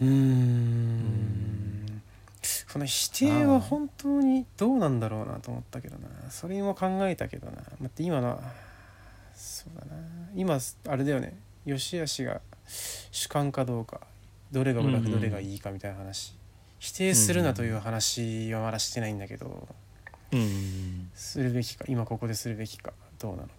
[0.00, 1.81] うーん
[2.72, 6.08] この否定は本当にどうなんだろうなと思ったけどな。
[6.30, 7.52] それも考えたけどな。
[7.52, 8.40] 待って今の
[9.34, 9.92] そうだな。
[10.34, 10.58] 今
[10.88, 11.38] あれだよね。
[11.66, 12.40] 良し悪しが
[13.10, 14.00] 主観かどうか。
[14.52, 15.12] どれが裏うんうん。
[15.12, 16.34] どれがいいかみたいな話、
[16.78, 19.68] 否定するなという話はまだしてないんだけど、
[20.32, 21.84] うん、するべきか。
[21.88, 22.92] 今ここでするべきか。
[23.18, 23.54] どうなのか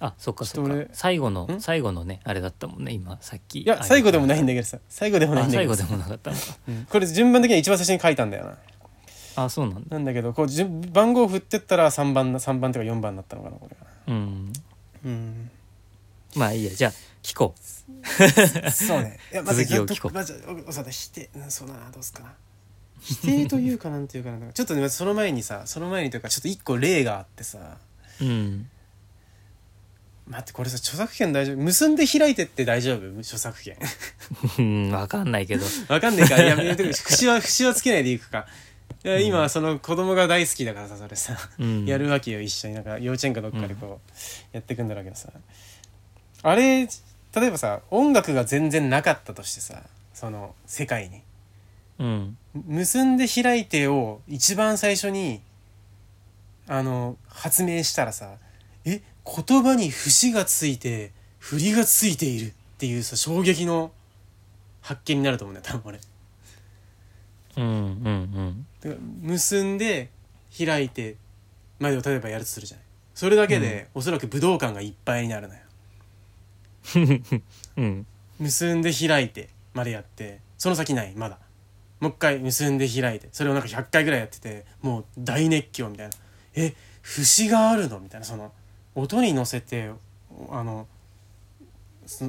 [0.00, 0.74] あそっかそっか。
[0.92, 1.60] 最後のん？
[1.60, 3.60] 最後のねあれだったもんね今さっき。
[3.62, 4.78] いや最後でもないんだだけどさ。
[4.88, 5.84] 最後でもないんだけどさ。
[5.84, 6.42] 最後でもなかったのか。
[6.68, 6.86] うん。
[6.88, 8.58] これ順番的には一番最初に書いたんだよな。
[9.44, 9.90] あそうなんだ。
[9.90, 14.52] なんだけどこう順番号振ってったら3番な3番とか4番になったのかなこれはうん。
[15.04, 15.50] うん。
[16.34, 17.54] まあいいやじゃあ聞こ
[18.72, 19.18] そうね。
[19.32, 20.14] いやまず続きを聞こう。
[20.14, 21.90] まずおそうだ否定うんそうだな。
[21.90, 22.32] どうすかな？
[23.00, 27.78] 否定というかなんていうかなちょっとねその前にさその前にというかちょっと一個例があってさ。
[28.20, 28.68] ううん
[30.30, 31.56] 待ってこれさ著作権大丈夫？
[31.56, 33.18] 結んで開いてって大丈夫？
[33.18, 33.76] 著作権。
[34.58, 35.64] うんわかんないけど。
[35.88, 36.36] わかんないか？
[36.36, 38.46] らや めて節は節はつけないでいくか。
[39.02, 41.84] いや今その子供が大好きだからさそれさうん。
[41.86, 42.74] やるわけよ一緒に。
[42.74, 44.16] なんか幼稚園かどっかでこう
[44.52, 45.30] やっていくんだろうけどさ、
[46.42, 46.88] あれ例
[47.46, 49.82] えばさ音楽が全然なかったとしてさ
[50.14, 51.22] その世界に。
[51.98, 52.36] うん。
[52.66, 55.40] 結んで開いてを一番最初に
[56.68, 58.34] あの発明したらさ
[58.84, 59.00] え
[59.46, 63.92] 言葉に節がついて振りがついているっていうさ衝撃の
[64.80, 66.00] 発見になると思うんだよ多分俺。
[67.56, 70.10] うんうんうん結んで
[70.56, 71.16] 開いて
[71.78, 75.60] までを例えばやるとするじゃないそれだけで、おそらく武道館がいっぱいになるのよ
[77.76, 78.06] うん
[78.38, 81.38] 結んで開いてまでやってその先ないまだ
[82.00, 86.12] もう一回結んで開いてそれをなんか100回ぐらいやっててもう大熱狂みたいな
[86.54, 88.52] え節があるのみたいなその
[88.94, 89.90] 音に乗せて
[90.50, 90.86] あの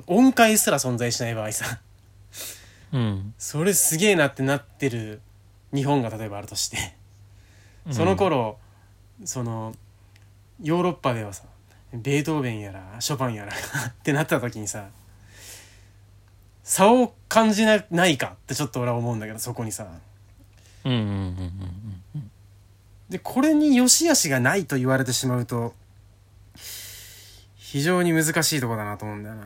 [0.08, 1.80] 音階すら存在しない場合さ。
[2.94, 3.34] うん。
[3.38, 5.22] それすげえなってなってる
[5.74, 6.78] 日本が例えばあるとして。
[7.90, 8.60] その頃、
[9.26, 9.74] その
[10.62, 11.46] ヨーロッパではさ
[11.94, 14.90] ベートーベンやらショパンやらってなった時にさ
[16.64, 19.88] 差を感じなないかってちょっと俺は思うんだけどそこにさ。
[20.84, 21.06] うんうんうん
[22.16, 22.32] うん。
[23.10, 25.74] でこれに良し悪しがないと言われてしまうと
[27.72, 29.46] 非常に難しいとこだなと思うんだよな。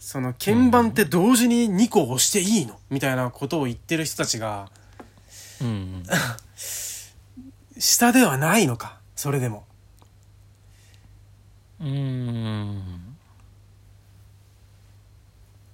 [0.00, 2.76] その鍵盤って同時に2個押していいの？
[2.90, 4.68] みたいなことを言ってる人たちが
[5.60, 6.02] うんうん。
[7.78, 8.98] 下ではないのか？
[9.14, 9.64] それでも。
[11.78, 13.16] うーん。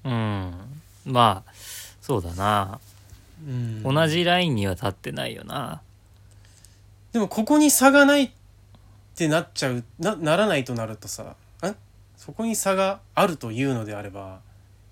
[0.04, 0.82] うん。
[1.06, 1.52] まあ
[2.02, 2.80] そうだな、
[3.46, 3.82] うん。
[3.82, 5.80] 同じラインには立ってないよな。
[7.12, 8.30] でもここに差がないっ
[9.16, 11.47] てなっちゃうなならないとなるとさあ
[12.18, 14.40] そこに差があるというのであれば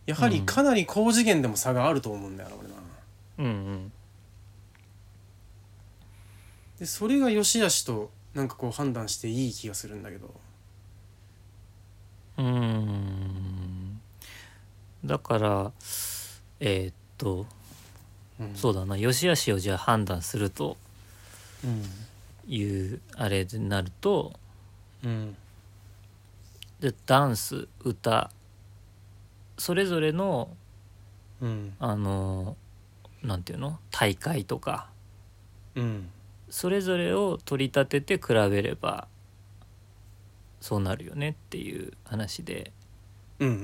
[0.07, 2.75] やはりかなり高次元でも差があると思うんだよな俺な
[3.39, 3.93] うんうん。
[6.79, 10.33] でそれが良し悪しとなんかこう判断していい気がするんだけど。
[12.39, 14.01] うーん。
[15.05, 15.73] だから
[16.61, 17.47] えーっと
[18.39, 18.55] うん。
[18.55, 20.77] そうだな良し悪しをじゃあ判断すると
[21.65, 21.83] うん。
[22.49, 24.33] いうあれになると
[25.05, 25.37] うん
[26.81, 28.31] でダンス歌
[29.59, 30.55] それぞれの
[31.41, 31.75] うん。
[31.79, 32.57] あの
[33.23, 33.79] なんていうの？
[33.91, 34.89] 大会とか。
[35.75, 36.11] うん。
[36.49, 39.09] それぞれを取り立てて比べれば
[40.61, 42.73] そうなるよねっていう話で。
[43.39, 43.55] うんうん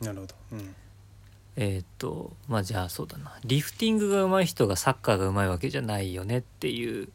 [0.00, 0.06] うん。
[0.06, 0.34] なるほど。
[0.52, 0.74] うん。
[1.56, 3.38] えーっとまあじゃあそうだな。
[3.44, 7.08] リフティングが上手い人がサッカーが上手いわけじゃないよねっていう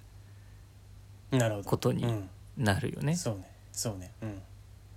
[1.32, 1.69] なるほど。
[1.69, 3.15] ことにうんなるよね。
[3.15, 3.50] そうね。
[3.71, 4.12] そうね。
[4.21, 4.41] うん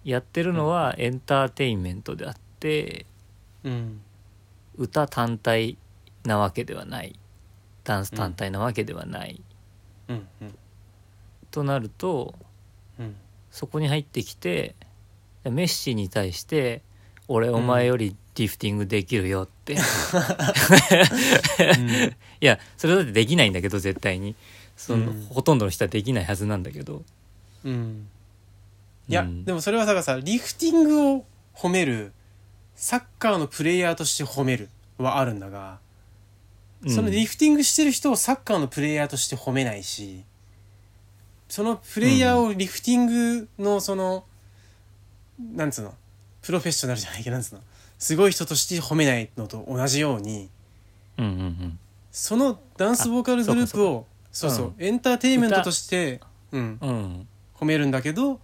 [0.08, 3.04] やってるのはエンターテインメントであって
[3.62, 4.00] うん。
[4.78, 5.76] 歌単体
[6.24, 7.18] なわけではない。
[7.84, 9.42] ダンス単体なわけではない、
[10.08, 10.54] うんうん。
[11.50, 12.34] となると
[12.98, 13.16] うん。
[13.50, 14.76] そこに入ってきて
[15.44, 16.80] メッシに対して
[17.28, 19.76] 「俺お前よりリフティングできるよ」って、 い
[22.40, 24.34] やそれだってできないんだけど絶対に。
[24.74, 25.26] その、うん。
[25.26, 27.02] ほとんどの人はできないはずなんだけど。
[27.64, 28.08] うん
[29.08, 29.44] いや、うん。
[29.44, 32.12] でもそれはだからさリフティングを褒める。
[32.80, 34.68] サッカーのプレイヤーとして褒める
[34.98, 35.80] はあるんだが、
[36.86, 40.22] そのリフティングしてる人をサッカーのプレイヤーとして褒めないし
[41.48, 44.24] そのプレイヤーをリフティングのその、
[45.40, 45.94] なんつうの？
[46.40, 47.62] プロフェッショナルじゃないけどなんつうの？
[47.98, 50.48] すごい人として褒めないのと同じように
[51.16, 51.78] うんうんうん。
[52.12, 54.84] そのダンスボーカルグループをそうそううん。
[54.84, 56.20] エンターテインメントとして、
[56.52, 57.28] うん、うん。
[57.58, 58.38] 褒めるんだけど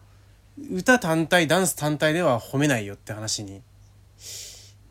[0.71, 3.63] 歌単体ダンス単体では褒めないよって話に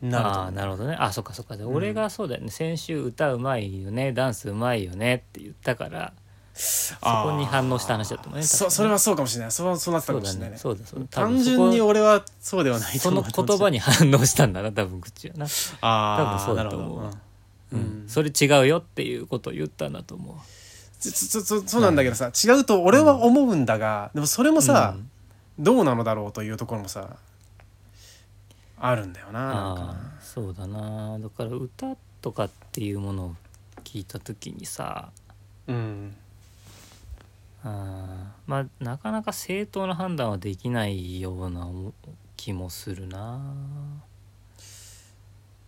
[0.02, 0.96] なるとああなるほどね。
[0.98, 1.56] あそっかそっか。
[1.56, 1.74] で、うん。
[1.74, 2.50] 俺がそうだよね。
[2.50, 4.12] 先週歌うまいよね。
[4.12, 6.12] ダンスうまいよねって言ったから
[6.52, 8.44] そこに反応した話だと思うね。
[8.44, 9.50] そそれはそうかもしれない。
[9.52, 10.58] そうそうなってたかもしれないね。
[10.58, 15.46] そうだそうだ多単純に俺はそうではないとその言葉に反応したんだな多分口はな、
[15.80, 16.88] ああ多分そうだなるほど。
[16.88, 17.10] と思う
[17.72, 17.80] うん。
[17.80, 18.08] うん。
[18.08, 20.36] それ違うよっていうことを言ったんだと思う。
[21.00, 25.10] そそそそうなんだけどさ違うと俺は思うんだが、でもそれもさ、うん
[25.58, 27.16] どうなのだろうというところもさ
[28.78, 31.18] あるんだよななんそうだな。
[31.18, 33.34] だから歌とかっていうものを
[33.84, 35.10] 聞いた時にさ
[35.66, 36.16] なうん。
[37.62, 41.70] あーまあなかなか正当な判断はできないような
[42.36, 43.40] 気もするな。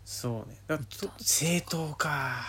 [0.04, 0.56] そうね。
[0.66, 0.84] だと
[1.18, 2.42] 正当か。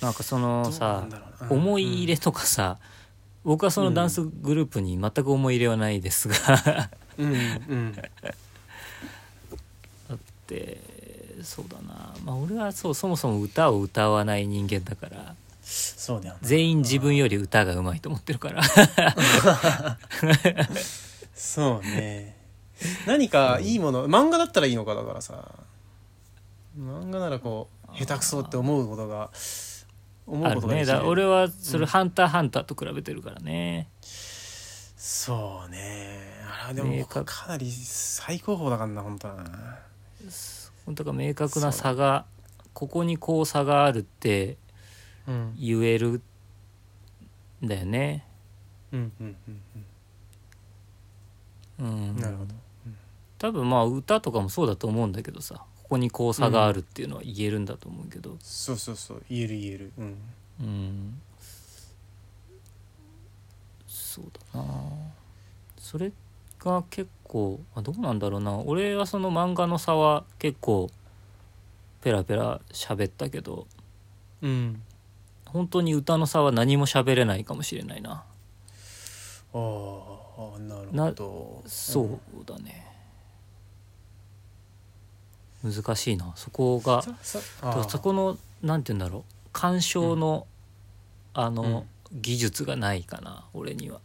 [0.00, 1.06] なんかそのさ
[1.50, 2.78] 思い入れとかさ、
[3.44, 6.90] 僕はそのダンスグループに全く思い入れはないですが。
[7.18, 7.36] うんう
[7.74, 7.96] ん
[10.46, 10.80] で
[11.42, 12.14] そうだな。
[12.24, 15.34] まあ俺はそうそもそも歌を歌わない人間だから。
[15.62, 18.62] そうだよね全員自分より歌がうまいと思ってるから。
[21.34, 22.36] そうね。
[23.06, 25.54] 何かいいもの漫画だったらいいのかだからさ。
[26.78, 29.30] 漫画ならこう下手くそって思うことが
[30.30, 30.92] 思うことができる。
[30.94, 33.88] ねだ俺はそれ「ハンターハンター」と比べてるからね、
[34.96, 36.20] そうね。
[36.46, 37.24] あれはでも明確。
[37.24, 39.78] かなり最高峰だからな本当はな。
[40.86, 42.26] 本当か明確な差が
[42.72, 44.56] ここにこう差があるって
[45.26, 45.54] うん。
[45.58, 46.22] 言える
[47.62, 48.24] んだよね。
[48.92, 49.62] うんうんうん
[51.80, 52.10] うん。
[52.12, 52.16] うん。
[52.16, 52.54] なるほど。
[53.38, 58.36] 多分まあ歌とかもそうだと思うんだけどさここにこう差があるっていうのは言えるんだと思うけど。
[58.40, 59.22] そうそうそう。
[59.28, 59.92] 言える言える。
[59.98, 60.16] うん。
[60.60, 61.20] うん。
[63.88, 64.24] そう
[64.54, 64.64] だな。
[65.76, 66.12] それ
[66.60, 68.56] が結構あどうなんだろうな。
[68.60, 70.88] 俺はその漫画の差は結構
[72.02, 73.66] ペラペラ喋ったけど。
[74.42, 74.80] うん。
[75.46, 78.22] 本当に歌の差は何も喋れないかもしれないな。
[79.52, 81.62] ああなるなほど。
[81.66, 82.89] そうだね
[85.62, 86.32] 難しいな。
[86.36, 87.02] そこが
[87.88, 89.22] そこのなんて言うんだろう。
[89.52, 90.46] 鑑賞の、
[91.34, 94.00] あの、技術がないかな俺には。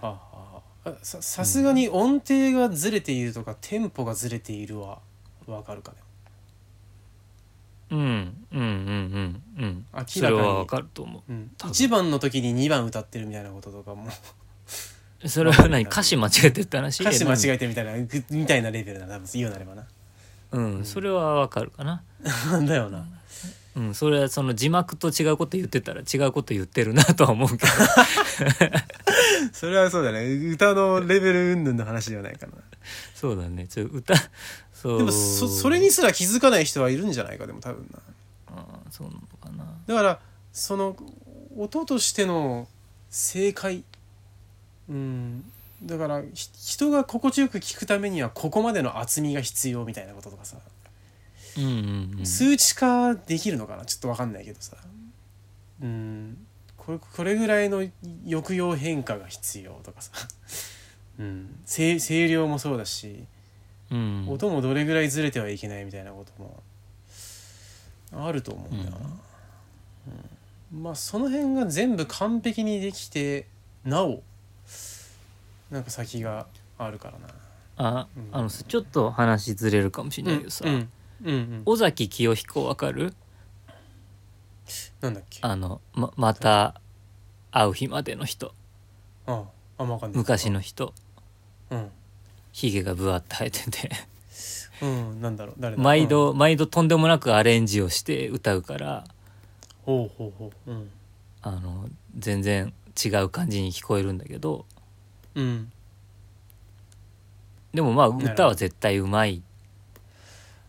[0.00, 0.90] はあはあ。
[0.90, 4.98] あささすがに音程がずれているとか、テンポがずれているは
[5.46, 5.98] わかるかね。
[7.90, 9.86] うんうんうんうんうん。
[9.94, 10.48] 明らかに。
[10.48, 11.32] わかると思う。
[11.32, 11.50] ん。
[11.56, 11.72] 多分。
[11.72, 14.08] 1番の時に2番歌ってるみたいなこととかも。
[15.22, 15.84] うそれは何？
[15.84, 17.02] 歌詞間違えてるって話？
[17.02, 19.82] 歌詞間違ええてみたいなぐみたいなレベルだな多分言うなればな。
[19.82, 19.86] 何
[20.52, 20.84] うん。
[20.84, 22.02] それはわかるかな。
[22.66, 23.06] だよな。
[23.76, 23.94] うん。
[23.94, 27.72] それはその字幕と違うこと言ってたら違うこと言ってるなとは思うけど。
[29.52, 30.26] それはそうだね。
[30.26, 32.52] 歌のレベル云々の話ではないかな。
[33.14, 33.66] そうだね。
[33.66, 34.14] ちょ歌
[34.72, 34.98] そう。
[34.98, 37.98] でもそそれにすら気づかない人はいるんじゃないかでも多分な。
[38.48, 39.64] あーそうなのかな。
[39.86, 40.18] だから
[40.52, 40.96] その
[41.56, 42.68] 音としての
[43.10, 43.84] 正解うん
[45.92, 50.56] だからひ人が心地よく聞くためにはここまでの厚みが必要みたいなこととかさ、
[51.58, 52.26] うんうんうん。
[52.26, 53.84] 数値化できるのかな？
[53.84, 54.76] ちょっと分かんないけどさ。
[55.82, 56.46] うん。
[56.76, 57.84] これこれぐらいの
[58.24, 60.10] 抑揚変化が必要とかさ、
[61.20, 63.24] うん、声声量もそうだし
[63.90, 64.26] うん。
[64.28, 66.62] 音もどれぐらいずれてはいけないみたいなことも
[68.12, 68.98] あると思うんだよな、
[70.72, 70.82] うん。
[70.82, 73.46] まあその辺が全部完璧にできて
[73.84, 74.22] なお
[75.72, 76.46] なんか先が
[76.78, 77.28] あるからな。
[77.78, 78.28] あうん。
[78.30, 80.88] あのさちょっと話ずれるかもしれないけどさ、うんうん
[81.24, 83.14] うん尾崎清彦わかる？
[85.00, 85.38] なんだっけ？
[85.42, 86.80] あのままた
[87.50, 88.54] 会う日までの人。
[89.26, 90.18] あああんまわかんない。
[90.18, 90.92] 昔の人。
[91.70, 91.88] うん。
[92.52, 93.90] ひげがぶわって生えてて。
[94.82, 95.54] うんなんだろう。
[95.58, 96.04] 誰だ毎う。
[96.04, 96.08] ん。
[96.08, 99.04] 度毎度とんでもなくアレンジをして歌うから。
[99.86, 100.70] ほうほうほう。
[100.70, 100.90] うん。
[101.40, 104.66] あの全然違う感じに聞こえるんだけど
[105.34, 105.72] うん。
[107.74, 109.42] でもまあ歌は絶対うまい。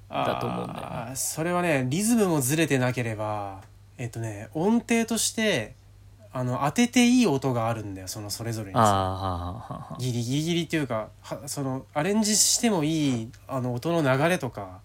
[0.09, 0.85] だと思うんだよね。
[0.85, 3.61] あーそれはねリズムもずれてなければ
[3.97, 5.73] えっとね音程として
[6.31, 8.73] あの当てていい音があるんだよそのそれぞれに。
[8.75, 14.79] さああはあはあはあギリギリギリっていうかはそのアレンジしてもいいあの音の流れとか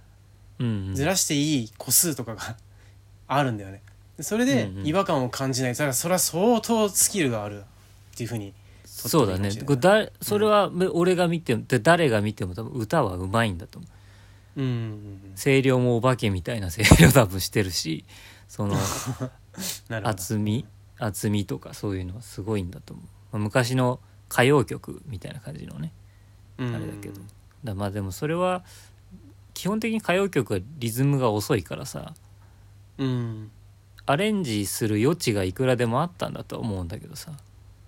[0.59, 0.95] うんうん。
[0.95, 2.57] ずらしていい個数とかが
[3.29, 3.83] あるんだよね。
[4.17, 4.87] でそれでうんうん。
[4.87, 5.73] 違和感を感じない。
[5.73, 7.65] だからそれは相当スキルがあるっ
[8.17, 8.55] ていうふうに
[9.07, 9.51] そうだね。
[9.65, 13.89] これだそれはめ俺が見てもで誰が見ても多分歌はうまいんだと思
[14.57, 14.61] う。
[14.61, 15.21] うんうんうん。
[15.37, 18.05] 声量もお化けみたいな声量多分してるし
[18.49, 18.77] その
[20.03, 20.67] 厚み
[20.99, 25.93] 厚みとかそういうのはすごいんだと思う、まあ昔の歌謡曲みたいな感じのね
[26.59, 26.75] うん。
[26.75, 27.21] あれだけど。
[27.63, 28.65] だまあでもそれは
[29.55, 32.15] 基本的に歌謡曲はリズムが遅いからさ
[32.99, 33.51] うん。
[34.07, 37.33] アレンジする余地がいくらでもあったんだとは思うんだけどさ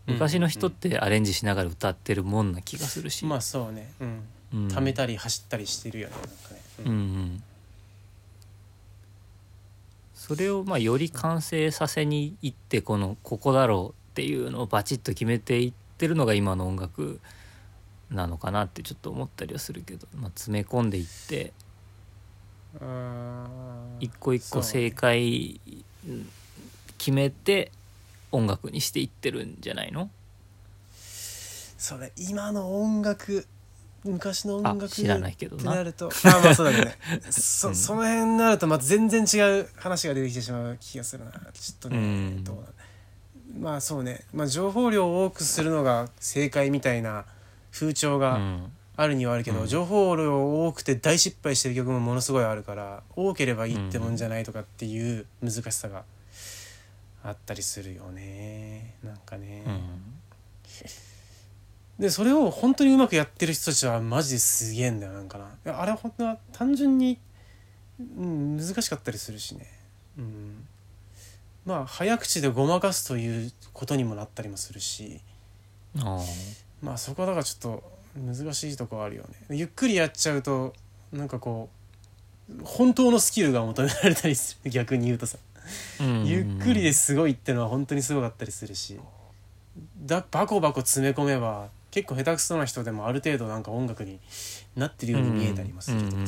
[0.07, 3.93] 昔の人ってアレンジしながら歌ってるもんな気がするし、まあそうね。
[4.01, 4.23] うん。
[4.55, 4.69] うん。
[4.69, 6.61] 溜めたり走ったりしてるよねなんかね。
[6.87, 6.93] うん。
[6.93, 7.43] うん
[10.31, 17.21] それをまあより完成させにいってこのここだろうっていうのをバチッと決めていってるのが今の音楽
[18.11, 21.53] なのかなってちょっと思ったりはするけど、まあ、詰め込んでいって
[23.99, 25.61] 一個一個正解
[26.07, 26.29] うん
[26.99, 27.73] 決めて
[28.33, 30.11] 音楽にしていってるんじゃないの？
[31.79, 33.47] それ今の音楽
[34.05, 35.83] 昔の音楽あ知らないけどな。
[35.83, 36.11] ると。
[36.25, 36.97] あまあそうだけどね。
[37.31, 37.75] そ,、うん。
[37.77, 41.33] その辺になるとまた全然違う話が出てきてしまう気がするな。
[41.33, 41.41] ちょ
[41.75, 42.45] っとね、うん。
[42.45, 42.73] どうだ
[43.59, 47.25] まあそうね、まあ、情報量を多くするのが正解みたいな
[47.73, 48.73] 風潮うがん。
[48.97, 49.67] あるにはあるけど、うん。
[49.67, 56.05] 情報量多くて大失敗してる曲もものすごいあるから多ければいいってもんじゃないとかっていう難しさが
[57.23, 58.95] あったりするよね。
[59.05, 59.65] なんかね。
[59.67, 60.03] うん。
[61.99, 65.79] でそれを本当にうまくやってる人たちはマジですげえんだよなんかな。
[65.79, 67.19] あれは本当は単純に、
[67.99, 69.67] うん、難しかったりするしね、
[70.17, 70.67] うん、
[71.67, 75.21] まあ早口でごまかすということにもなったりもするし。
[76.83, 77.83] まあそこはだからちょっと
[78.17, 79.57] 難しいとこはあるよね。
[79.57, 80.73] ゆっくりやっちゃうと
[81.13, 81.69] なんかこ
[82.49, 84.71] う本当のスキルが求められたりする。
[84.71, 85.37] 逆に言うとさ。
[85.37, 85.50] うん
[86.25, 88.99] ゆっくりですごいってのは本当にすごかったりするし。
[90.03, 94.19] だバコバコ詰め込めば結構下手くそな人でもある程度なんか音楽に
[94.77, 96.23] なってるように見えたりもするとか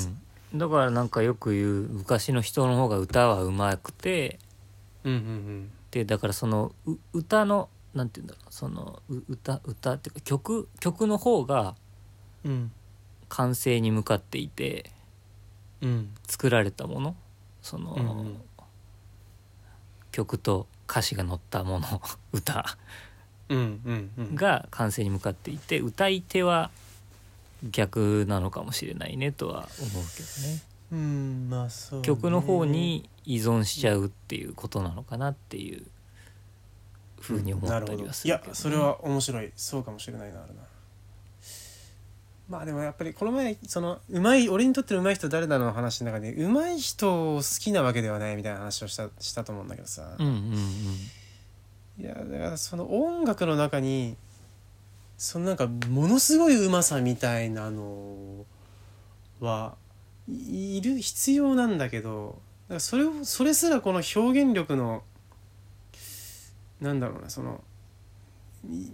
[0.55, 4.39] だからなんかよく言う昔の人の方が歌はうまくて。
[5.05, 11.75] うんうんでだからそのう歌のなんて言うんだろうそのう歌歌っていうか曲曲の方が
[12.45, 12.73] うんうん。
[13.29, 14.91] 完成に向かっていて
[15.81, 16.15] うん。
[16.27, 17.17] 作られたもの。
[17.63, 18.43] その、うんうん
[20.13, 22.03] 曲と歌詞が載ったもの
[22.33, 22.77] 歌。
[23.49, 24.35] うんうんうん。
[24.35, 26.71] が完成に向かっていて歌い手は
[27.71, 30.63] 逆なのかもしれないねとは思うけどね。
[30.93, 32.07] うんまあそうね。
[32.07, 35.87] 曲の方に依存しちゃうっていうことなのかなっていう
[37.21, 39.53] ふうに思ったりはするけど、いやそれは面白い。
[39.57, 40.63] そうかもしれないなあるな
[42.53, 50.43] まあでもやっぱりこの前そのうまい俺にとってのうまい人誰だの話の中でうまい人を好きなわけではないみたいな話をしたしたと思うんだけどさ、うんうんうん
[51.99, 54.17] いやだからその音楽の中に
[55.17, 58.45] そのなんかものすごいうまさみたいなの
[59.41, 59.75] は
[60.29, 62.39] いる必要なんだけど
[62.69, 65.03] だからそれそれすらこの表現力の
[66.81, 67.63] なんだろうなその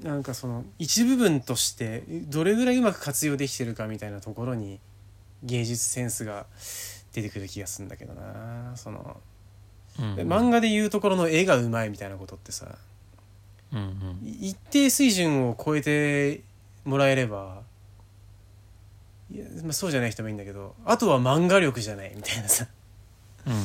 [0.03, 4.81] なんかその一部分としてどれぐらいうまく活用できてるかみたいなところに
[5.43, 6.47] 芸術センスが
[7.13, 8.73] 出てくる気がするんだけどな。
[8.77, 9.21] その
[9.99, 10.33] うんうん。
[10.33, 12.79] 漫画でいうところの絵がうまいみたいなことってさ
[13.73, 13.83] うんう
[14.25, 14.27] ん。
[14.27, 16.43] い一定水準を超えて
[16.85, 17.63] もらえれば
[19.31, 22.67] いや、まあ、そうじゃない人もいいんだけどあとは漫画力じゃないみたいなさ、
[23.47, 23.59] うんうん。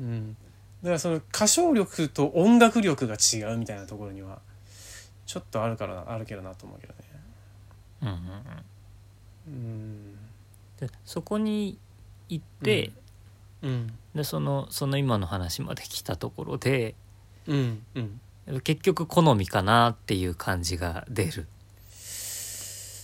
[0.00, 0.36] うん、
[0.82, 4.38] だからその歌唱力と音楽力が違うみたいなところには
[5.28, 6.98] ちょっとあるからあるけどなと思うけどね。
[8.00, 8.22] うんうんうん。
[9.46, 10.18] うん。
[10.80, 11.78] でそこに
[12.30, 12.92] 行って、
[13.60, 13.86] うん。
[13.88, 16.94] ででそのその今の話まで来たところで
[17.46, 18.20] うんうん。
[18.62, 21.46] 結局好みかなっていう感じが出る。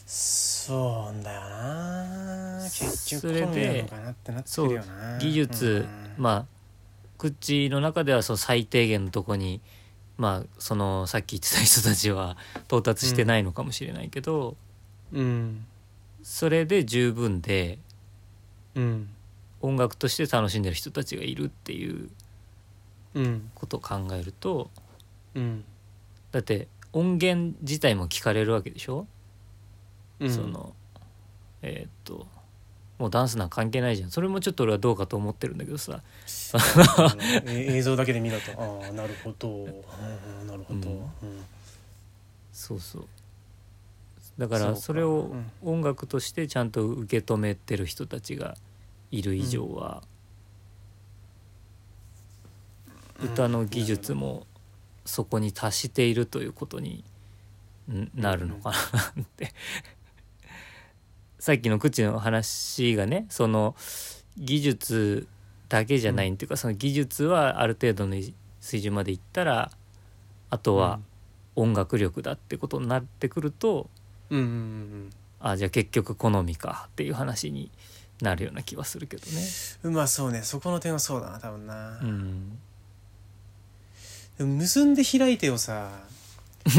[0.06, 2.58] そうだよな。
[2.62, 5.18] 結局好みなのかなってなってるよな。
[5.18, 6.46] 技術、まあ
[7.18, 9.60] 口の中ではその最低限のとこに
[10.16, 12.36] まあそのさっき言ってた人たちは
[12.66, 14.56] 到達してないのかもしれないけど、
[15.12, 15.66] うん。
[16.22, 17.78] それで十分で
[18.74, 19.08] うん。
[19.60, 22.10] 音楽として楽しんでる人たちがいるっていう
[23.14, 24.70] うんことを考えると
[25.34, 25.64] うん。
[26.32, 29.06] だって音源自体も聞かれるわけでしょ、
[30.20, 30.30] うん。
[30.30, 30.74] その
[31.62, 32.26] えーっと
[32.98, 34.10] もうダンスなんか関係ないじゃん。
[34.10, 36.02] それもちょっと俺はどうかと思ってるんだけどさ。
[37.46, 38.52] え 映像だけで見たと。
[38.84, 39.66] ああなるほど、
[40.46, 41.30] なるほど、うん。
[41.30, 41.44] うん。
[42.52, 43.06] そうそう。
[44.38, 48.56] だからそれを音楽としてちゃんと受け止めてる人たちが
[49.10, 50.02] いる以上は、
[53.20, 53.32] うん。
[53.32, 54.46] 歌の技術も
[55.04, 57.04] そこに達しているということに
[57.92, 58.10] ん。
[58.14, 58.76] なるのかな
[59.22, 59.52] って
[61.44, 63.76] さっきの口の話がねその
[64.38, 65.28] 技術
[65.68, 68.16] だけじゃないっていうか、その技術はある程度の
[68.60, 69.70] 水準までいったら
[70.48, 71.00] あとは
[71.54, 73.90] 音楽力だってことになってくると、
[74.30, 77.70] うんうんうんあじゃあ結局好みかっていう話に
[78.22, 79.42] なるような気はするけどね。
[79.82, 80.40] うんまあそうね。
[80.44, 82.58] そこの点はそうだな多分な、うん、
[84.38, 85.90] でも結んで開いてをさ。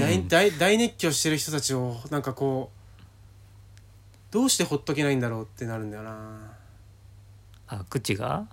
[0.00, 2.77] 大大大熱狂してる人たちをなんかこう
[4.30, 6.52] どうしてほっとけないんだろうってなるんだよな。
[7.68, 8.46] あ口が？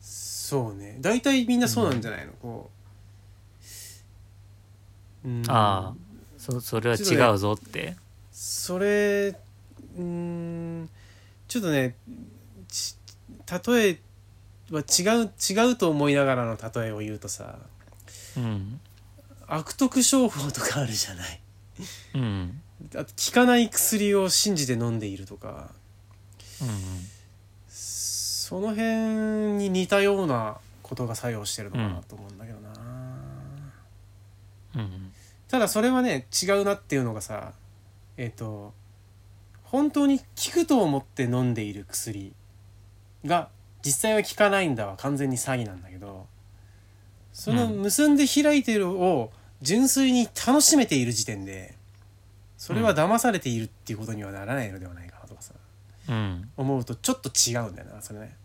[0.00, 0.98] そうね。
[1.00, 2.70] 大体みんなそうなんじゃないの、こ
[5.24, 5.94] う、うん、ああ
[6.38, 7.96] そそれは違うぞって。
[8.30, 9.36] それ
[9.98, 10.88] うん。
[11.48, 11.96] ちょっとね
[12.68, 12.96] ち
[13.68, 14.00] 例え
[14.70, 17.58] は違う違うと思いながらの例えを言うとさ
[18.36, 18.80] うん。
[19.48, 21.40] 悪徳商法とかあるじゃない？
[22.14, 22.60] うん
[22.94, 25.70] あと効かない薬を信じて飲んでいるとか。
[26.60, 26.68] うん
[28.46, 32.70] その辺に似たようなことが作用してるのかなと思うんだけどな、
[34.76, 35.12] うん。
[35.48, 37.54] ただそれはね違うなっていうのがさ
[38.16, 38.72] えっ、と
[39.64, 42.34] 本当に効くと思って飲んでいる薬
[43.24, 43.48] が
[43.84, 46.28] 実際は効かないんだは完全に詐欺なんだけど
[47.32, 47.82] そのうん。
[47.82, 51.75] 結んで開いてるを純粋に楽しめている時点で
[52.56, 55.52] それは騙されているっていうことにはならないのではないかなとかさ
[56.08, 56.50] うん。
[56.56, 58.36] 思うとちょっと違うんだよなそれね。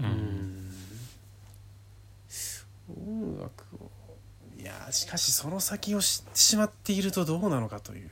[0.00, 0.08] ううん。
[0.10, 0.72] ん
[2.88, 3.90] 音楽を。
[4.58, 8.10] いやしかしその先を知ってしまっているとどうなのかという。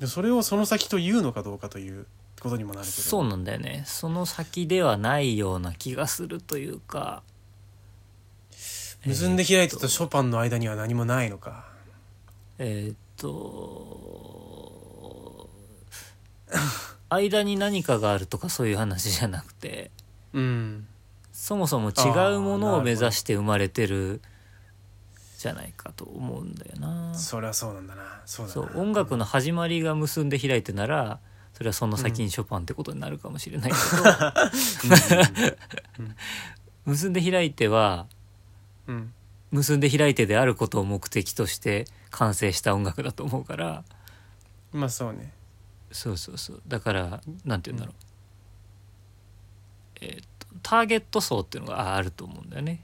[0.00, 2.06] でそれをその先と言うのかどうかという
[2.40, 3.02] ことにもなるけど。
[3.02, 3.82] そうなんだよね。
[3.86, 7.22] その先ではないような気がするというか。
[9.04, 9.88] 結んで開いてと。
[9.88, 11.66] ショパンの間には何もないのか。
[12.58, 13.56] えーっと
[17.08, 19.90] 間に何かがあるとかそういう話じゃなくて
[20.32, 20.86] うん
[21.32, 24.20] そもそも違うものを目指して生まれてる
[25.38, 27.14] じゃないかと思うんだよな。
[27.14, 28.22] それはそうなんだな。
[28.24, 28.68] そうだな。
[28.68, 31.20] そう音楽の始まりが結んで開いてなら
[31.52, 35.44] それはその先にショパンってことになるかもしれないけど、
[36.86, 38.06] 結んで開いては
[38.86, 39.12] うんうん。
[39.52, 43.84] 結んで開いてであることを目的として完成した音楽だと思うから。
[44.72, 45.32] うんまあそうね。
[45.90, 46.62] そうそうそう。
[46.66, 47.94] だからなんて言うんだろう、
[50.02, 52.82] えーっとターゲット層っていうのがああると思うんだよね。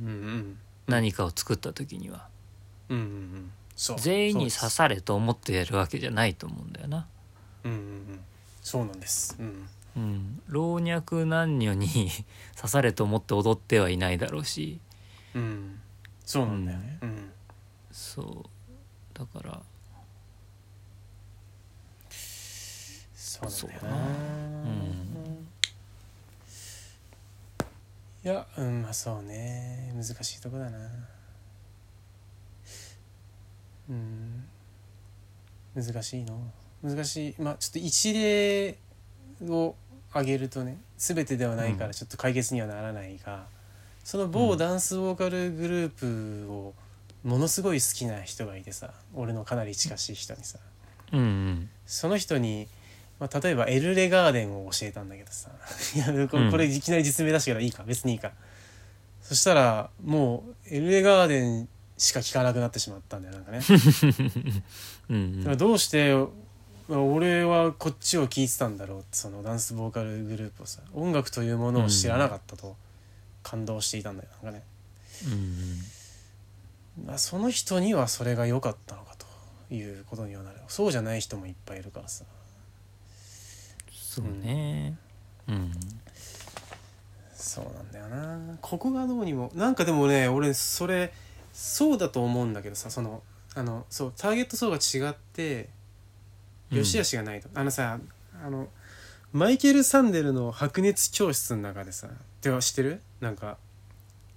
[0.00, 0.58] うんうん。
[0.86, 2.28] 何かを作った時には。
[2.88, 3.52] うんうんうん。
[3.98, 7.06] 全員に刺されと思ってやるわけじゃないと思うんだよな。
[7.64, 8.20] うんうんうん。
[8.62, 9.36] そうなんです。
[9.38, 9.68] うん。
[9.94, 12.10] うん、老若男女に
[12.56, 14.80] 刺されと思って踊ってはいないだろうし。
[15.34, 15.80] うん。
[16.24, 16.98] そうなんだよね。
[17.02, 17.31] うん
[17.92, 19.18] そう。
[19.18, 19.62] だから。
[23.14, 23.96] そうなんだよなそうかな。
[23.96, 25.48] うん。
[28.24, 29.92] いやうんまあそうね。
[29.94, 30.78] 難しいとこだな。
[33.90, 34.44] うん。
[35.74, 36.40] 難しいの。
[36.82, 37.34] 難しい。
[37.38, 38.78] まあちょっと一例
[39.48, 39.74] を
[40.10, 41.88] 挙げるとね全てではないかうん。
[41.88, 43.46] らちょっと解決にはならないが、
[44.04, 46.74] その某ダンスボーカルグループを
[47.24, 50.58] ものすごい好きな人がいてさ俺のかなり近しい人にさ。
[51.12, 51.70] うんうん。
[51.86, 52.66] その人に、
[53.20, 55.50] まあ、例えばエルレガーデンを教えたんだけどさ。
[55.94, 56.44] いやこうん。
[56.46, 57.82] れこれいきなり実名出したけどいいか。
[57.84, 58.32] 別にいいか。
[59.20, 63.60] そしたらもうエルレガーデンしか聞かなくなってしまったんだよなんかね。
[65.10, 66.14] うんだからどうして
[66.88, 72.76] まあ俺はこっちを聞いてたんだろうってそのダンスボーカルグループをさ音楽というものを知らなかったと
[73.44, 74.64] 感動していたんだよなんかね、
[75.26, 75.78] うん
[77.04, 79.14] まあ、その人にはそれが良かったのか
[79.68, 80.58] ということにはなる。
[80.68, 82.24] そうじゃない人もいっぱいいるからさ。
[83.90, 84.96] そうね。
[85.48, 85.72] うん。
[87.34, 88.58] そうなんだよな。
[88.60, 91.12] ここがどうにもなんかでもね俺それ
[91.52, 93.22] そうだと思うんだけどさその
[93.54, 95.70] あのそうターゲット層が違って
[96.70, 96.78] うん。
[96.78, 97.98] 良し悪しがないと、あのさ
[98.42, 98.68] あの
[99.32, 102.08] マイケル・サンデルの白熱教室の中でさ
[102.42, 103.00] では知ってる？
[103.20, 103.58] なんか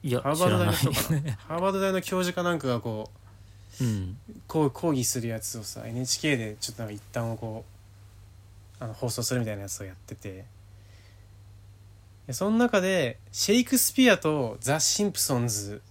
[0.05, 3.09] いやハーバード大のかな ハーバード大の教授かなんかがこ
[3.81, 7.65] うんうこう講義するやつをさ NHK でちょっとなんか一旦をこ
[8.79, 10.45] うあの放送するみたいなやつをやってて。
[12.27, 15.81] でその中でシェイクスピアとザ・シンプソンズ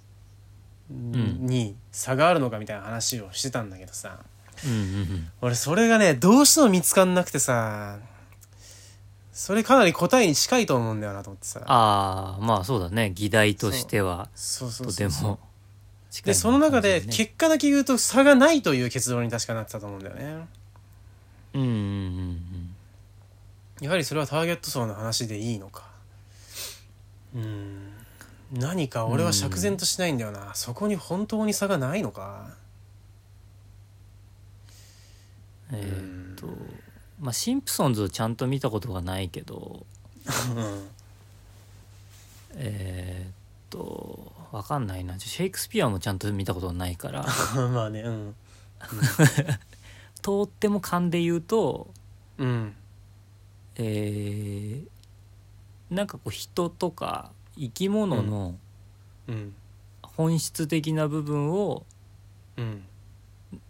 [0.93, 1.47] ん。
[1.47, 4.21] に差があるのかみたいな話をしてたんだけどさ。
[4.65, 5.31] うんうん。
[5.41, 7.99] 俺それがねどうしても見つかんなくてさ
[9.35, 11.61] それかなり答えに近いと思うんだよなと思ってさ。
[11.67, 13.11] ああまあそうだね。
[13.13, 14.29] 議題としては。
[14.37, 14.71] そう。
[14.71, 15.41] そうとても。
[16.09, 20.47] 近いでその中で結果だけ言うと差がないという結論に確かなってたと思うんだよね。
[21.55, 22.75] うんうんうん
[23.81, 25.83] やはりそれはターゲット層の話でいいのか。
[27.35, 27.91] うん。
[28.53, 32.51] 何か俺は釈然としないんだよな、そこに本当に差がないのか。
[35.73, 36.14] うんえー
[37.25, 39.87] まあシンプソンズをちゃんと見たことがないけど
[40.55, 40.89] うん。
[42.57, 43.33] えーっ
[43.71, 45.19] とわかんないな。
[45.19, 47.25] シェイクスピアもちゃんと見たことがないから。
[47.73, 48.35] まあねうん。
[50.21, 51.89] とっても勘で言うと
[52.37, 52.77] うん。
[53.77, 58.55] えーなんかこう人とか生き物の
[59.29, 59.55] うん。
[60.03, 61.87] 本質的な部分を
[62.59, 62.85] うん。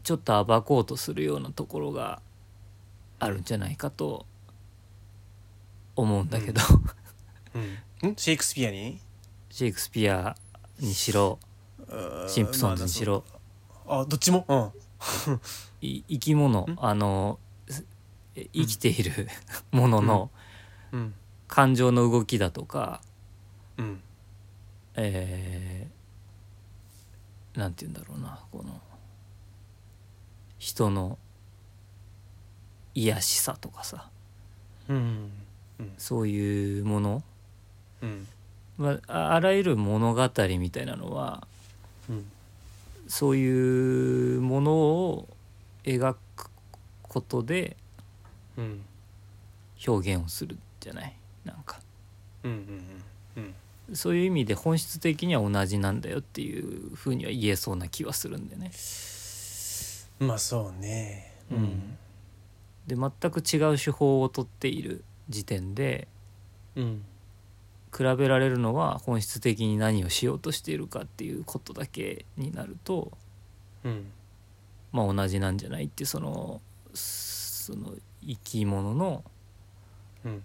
[0.03, 2.21] ちょっと暴こうとするようなところが
[3.25, 4.27] あるんじゃないかと
[5.97, 6.61] 思うんだけど、
[8.03, 8.11] うん。
[8.11, 8.17] ん。
[8.17, 9.01] シェイクスピアに？
[9.51, 10.37] シェイクスピア
[10.79, 11.39] にしろ
[12.29, 13.25] シンプソンズにしろ、
[13.87, 14.45] まああどっちも？
[14.49, 14.73] うん。
[15.81, 16.77] い生き物ん？
[16.79, 17.85] あのす
[18.37, 19.29] え生きている
[19.73, 20.31] ものの
[20.93, 21.15] うん。
[21.49, 23.01] 感情の動きだとか、
[23.79, 24.01] うん。
[24.97, 25.95] えー
[27.59, 28.81] なんて言うんだろうなこの
[30.59, 31.19] 人の
[32.95, 34.09] 癒しさとかさ。
[34.89, 35.31] うん
[35.99, 37.23] そういうもの、
[38.03, 38.27] うん。
[38.79, 41.47] まあ、ああらゆる物語みたいなのは
[42.09, 42.27] うん。
[43.09, 45.29] そういうものを
[45.85, 46.51] 描く
[47.03, 47.77] ことで
[48.57, 48.83] うん。
[49.87, 51.15] 表現をするじゃない？
[51.45, 51.81] なんか。
[52.45, 52.59] うんうん
[53.37, 53.55] うん
[53.93, 58.71] そういう意味で本質的には同じなんだよっていうふうには言えそうな気はするんでね。
[60.21, 61.33] うんまあそうね。
[61.51, 61.99] うん
[62.87, 66.09] で全く違う手法をとっている時点で
[66.77, 67.05] うん。
[67.97, 73.13] 比べられるのは本質的に何をしようとしているかっていうことだけになると
[73.85, 74.07] うん。
[74.91, 76.61] まあ同じなんじゃないってその
[76.93, 77.93] その
[78.27, 79.25] 生き物の、
[80.25, 80.43] うん。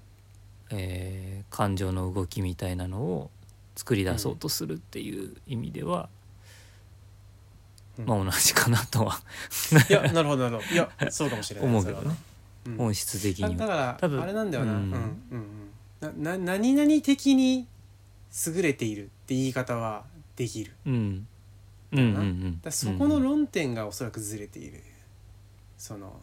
[0.71, 3.31] えー感情の動きみたいなのを
[3.75, 6.09] 作り出そうとするっていう意味では、
[7.97, 8.05] うん。
[8.05, 9.19] まあ同じかなとは
[9.89, 10.73] いやなるほどなるほど。
[10.73, 11.69] いやそうかもしれない。
[11.69, 12.15] 思うけどね
[12.71, 12.77] うん。
[12.77, 13.49] 本質的には。
[13.51, 14.21] あだから多分。
[14.21, 14.93] あれなんだよな、ううんん、
[15.31, 15.69] うん
[16.01, 16.23] うん。
[16.23, 17.67] なな何々的に
[18.47, 20.05] 優れているって言い方は
[20.35, 20.73] できる。
[20.85, 21.27] うん。
[21.91, 22.41] うんうんだうん。
[22.43, 24.81] だからそこの論点がおそらくずれている、
[25.77, 26.19] その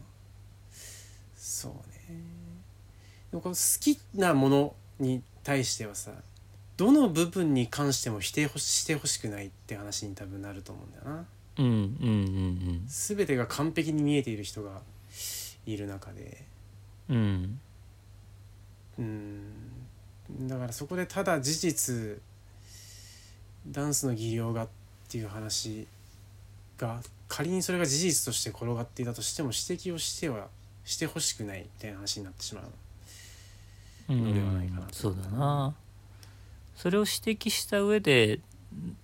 [1.37, 1.73] そう
[2.13, 2.21] ね。
[3.31, 6.13] でもこの好きなものに対してはさ
[6.77, 11.25] どの部分に関しても否定ほししてほしくないって話に多分なると思うんだよな。
[11.59, 11.83] うんうんう
[12.73, 12.85] ん。
[12.87, 14.83] 全てが完璧に見えている人が
[15.67, 16.47] いる中で。
[17.09, 17.61] うん。
[18.99, 19.05] うん。
[19.05, 22.21] うんだからそこでただ事実
[23.69, 24.69] ダンスの技量がっ
[25.09, 25.87] ていう話
[26.79, 30.49] が仮にそれが事実として転がっていたとしても指摘をしては
[30.85, 32.65] してほしくないみたいな話になってしまう
[34.09, 34.95] うんのではないかなと。
[34.95, 35.75] そうだな。
[36.77, 38.41] それを指摘した上で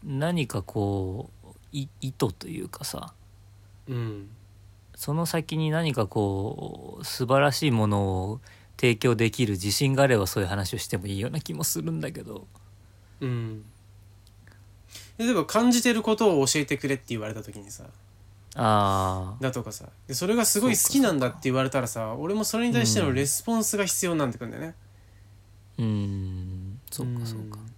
[0.05, 3.15] 何かこうい意図というかさ。
[3.89, 4.29] うん
[5.03, 8.41] その先に何かこう素晴らしいものを
[8.81, 12.47] 提供できる自信があればそういう話をしてもいいような気もするんだけど。
[13.21, 13.65] うん。
[15.19, 17.83] 例えば感じてることを教えてくれって言われた時にさ。
[18.55, 19.87] ああだとかさ。
[20.07, 23.17] でそれがすごい好きなんだって言われたらさ俺もそれに対してのうん。
[23.17, 24.75] レスポンスが必要になってくんだよね、
[25.79, 26.79] うん。
[26.93, 27.59] そうかそうか。
[27.59, 27.71] ん。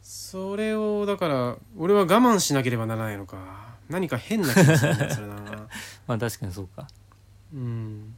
[0.00, 3.72] それをだから俺は我慢しなければならないのか。
[3.88, 5.41] 何か変な気がするんだよそれな
[6.12, 6.86] まあ確かにそうか。
[7.54, 8.14] うん。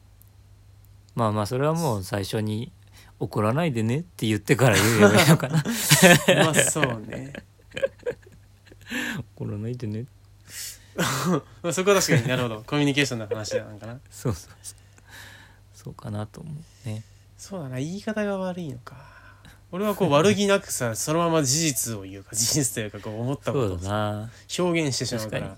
[1.15, 2.73] まあまあそれはもう最初に
[3.21, 5.65] 「怒らないでね」って言ってから言えばいいのかな。
[6.45, 7.33] まあそうね。
[9.37, 10.07] 怒らないでね。
[11.63, 12.65] まあそこは確かになるほど。
[12.67, 14.01] コミュニケーションの話なのかな。
[14.11, 14.79] そうそうそう。
[15.75, 17.05] そうかなと思うね。
[17.39, 18.97] そうだな言い方が悪いのか。
[19.71, 24.29] 俺はこう悪気なくさそのまま事実を言うか事実というかこう思ったことを
[24.59, 25.57] 表現してしまうから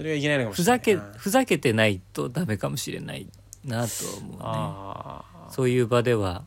[0.00, 1.18] それはいけないのかもしふざけれないな。
[1.18, 3.28] ふざけてないとダメかもしれない
[3.66, 5.52] なとは思うね。
[5.52, 6.44] そういう場では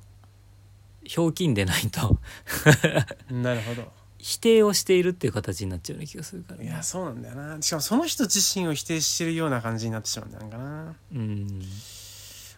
[1.04, 2.20] ひょうきんでないと。
[3.30, 3.92] なるほど。
[4.18, 6.62] 否定をしているっていう形になっちゃうような気がするから。
[6.62, 7.62] ねいやそうなんだよな。
[7.62, 10.96] しかもその人自身を否定してるような感じになってしまうんだなんかな。
[11.14, 11.62] うん。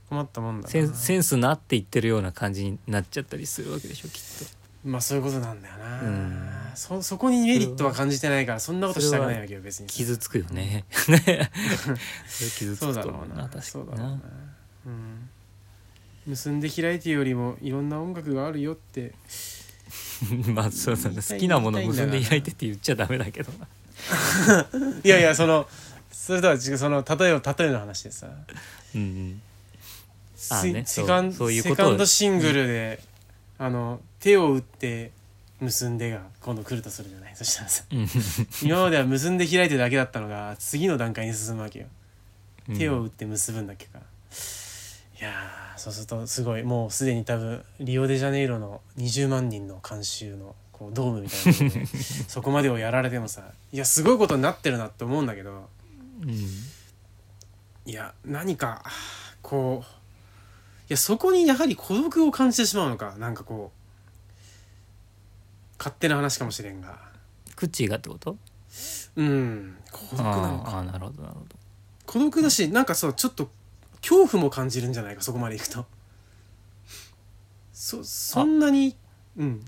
[0.08, 0.70] 困ったもんだな。
[0.70, 4.22] センセンスなって言ってるような感じになっちゃったりするわけでしょきっ
[4.86, 6.50] まあそういうことなんだよな、うん。
[6.76, 9.88] そそこにメリットは感じてないからそんなことしたくないわけよ別に。
[9.88, 10.86] と傷つくよね。
[12.58, 13.62] 傷つくと思うな確かにな。
[13.62, 14.22] そうだろうな。
[14.86, 15.30] うん。
[16.28, 19.14] 結んで開いてよりもいろんな音楽があるよって。
[20.54, 21.16] まあそうだね。
[21.16, 23.68] 好きなもの結んで開いてって言っちゃダメだけどな。
[25.04, 25.68] いやいやその
[26.12, 28.28] それとは違うその例えを例えの話でさ。
[28.94, 29.42] うんうん。
[30.52, 33.00] あセねセカンドシングルで、
[33.58, 35.12] あの手を打って
[35.62, 37.36] 結んでが今度来るとするじゃない？
[37.38, 38.08] そしたらさうん。
[38.64, 41.88] 今までは結んで開いてるだけだったのが次の段階に進むわけよ。
[42.70, 42.78] うん。
[42.78, 51.86] 手を打って結ぶんだっけか、いやーそうするとすごいもうすでに多分リオデジャネイロの20万人の観衆のこうドームみたいなで
[52.28, 55.70] そこまでをやられてもさ いやすごいことになってるなって思うんだけど
[56.22, 56.32] うん。
[56.32, 58.84] いや何か
[59.42, 59.95] こうい
[60.88, 63.16] やそこにやはり孤独を感じてしまうのか。
[63.18, 63.80] なんかこう
[65.78, 67.00] 勝手な話かもしれんが。
[67.56, 68.38] クッチーがってこと？
[69.16, 69.78] うん。
[69.92, 70.70] 孤独なのか。
[70.70, 71.46] あーあーなるほどなるほど。
[72.06, 73.50] 孤独だしなんかそうちょっと
[74.02, 75.86] 恐怖も感じるんじゃないかそこまでいくと。
[77.74, 78.96] そそんなに
[79.38, 79.66] うん。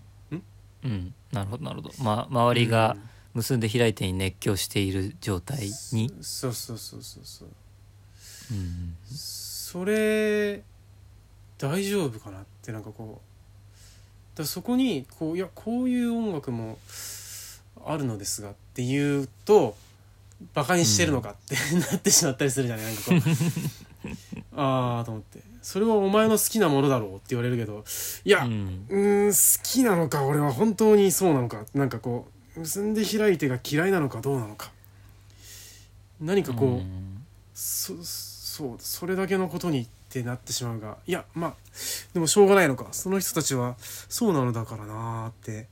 [0.84, 1.14] うん？
[1.32, 2.04] なるほどなるほど。
[2.04, 2.96] ま周りが
[3.34, 7.24] 結んで開いてに熱狂している状態に、うんそうそうそうそう。
[7.24, 7.50] そう
[8.52, 8.96] うん。
[9.06, 10.64] それ
[11.58, 13.22] 大丈夫かなってなんかこ
[14.36, 16.78] うだそこにこういやこういう音楽も
[17.86, 19.76] あるのですがって言うと
[20.54, 21.56] バカにしてるのかって、
[21.92, 22.86] なってしまったりするじゃない？
[22.86, 23.20] なんかこう
[24.56, 25.40] ああと思って。
[25.64, 27.84] それはお前の好きなものだろうって言われるけど
[28.24, 31.66] いや、ううん好きなのか俺は本当にそうなのか。
[31.74, 34.72] なんかこう結んで開いてが嫌いなのかどうなのか。
[36.22, 37.26] 何かこう、ん。
[37.56, 41.56] そそうそれだけのことにってなってしまうがいやまあ
[42.14, 42.88] でもしょうがないのか。
[42.92, 45.68] その人たちはそうなのだからなーって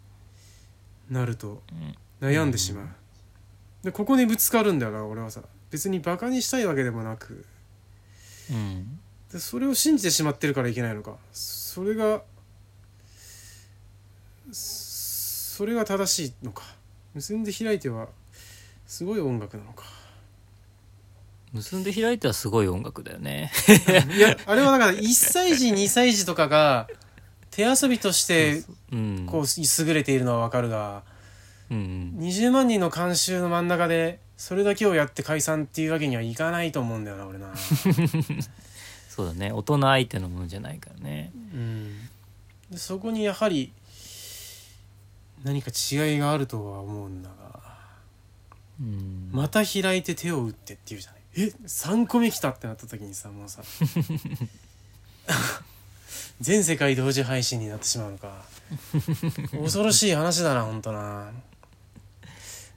[1.09, 1.61] なると
[2.21, 2.87] 悩んでしまう、
[3.83, 5.41] でここにぶつかるんだよな俺はさ。
[5.71, 7.45] 別にバカにしたいわけでもなく。
[8.49, 8.99] うん。
[9.31, 11.17] でそれを信じてしまってるからいけないのか。
[11.33, 12.21] それが
[14.51, 16.63] それが正しいのか。
[17.13, 18.07] 結んで開いては
[18.85, 19.85] すごい音楽なのか
[21.55, 23.49] 結んで開いてはすごい音楽だよね。
[24.15, 26.87] いやあれはだから1歳児2歳児とかが
[27.49, 29.25] 手遊びとしてうん。
[29.25, 31.03] こう優れているのは分かるが
[31.71, 37.53] うん20万人の観衆の真ん中でそれだけをやって解散っていうわけにはいかないと思うんだよな俺な。
[39.09, 39.53] そうだね。
[39.53, 41.31] 大人相手のものじゃないからね。
[41.53, 42.09] うん、
[42.69, 43.71] でそこにやはり
[45.45, 47.61] 何か違いがあるとは思うんだが
[48.81, 49.29] うん。
[49.31, 53.61] また開いて手を打ってっていうじゃないえ3個目来たってなった時にさもうさ。
[56.41, 58.43] 全世界同時配信になってしまうのか。
[59.51, 61.31] 恐ろしい話だなほんとな。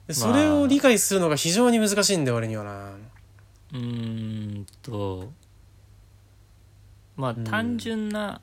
[0.07, 2.91] でそれを理解するのが非常に難しいんだよ俺にはな。
[2.91, 5.31] うーんと。
[7.15, 7.43] まあうん。
[7.43, 8.41] 単純な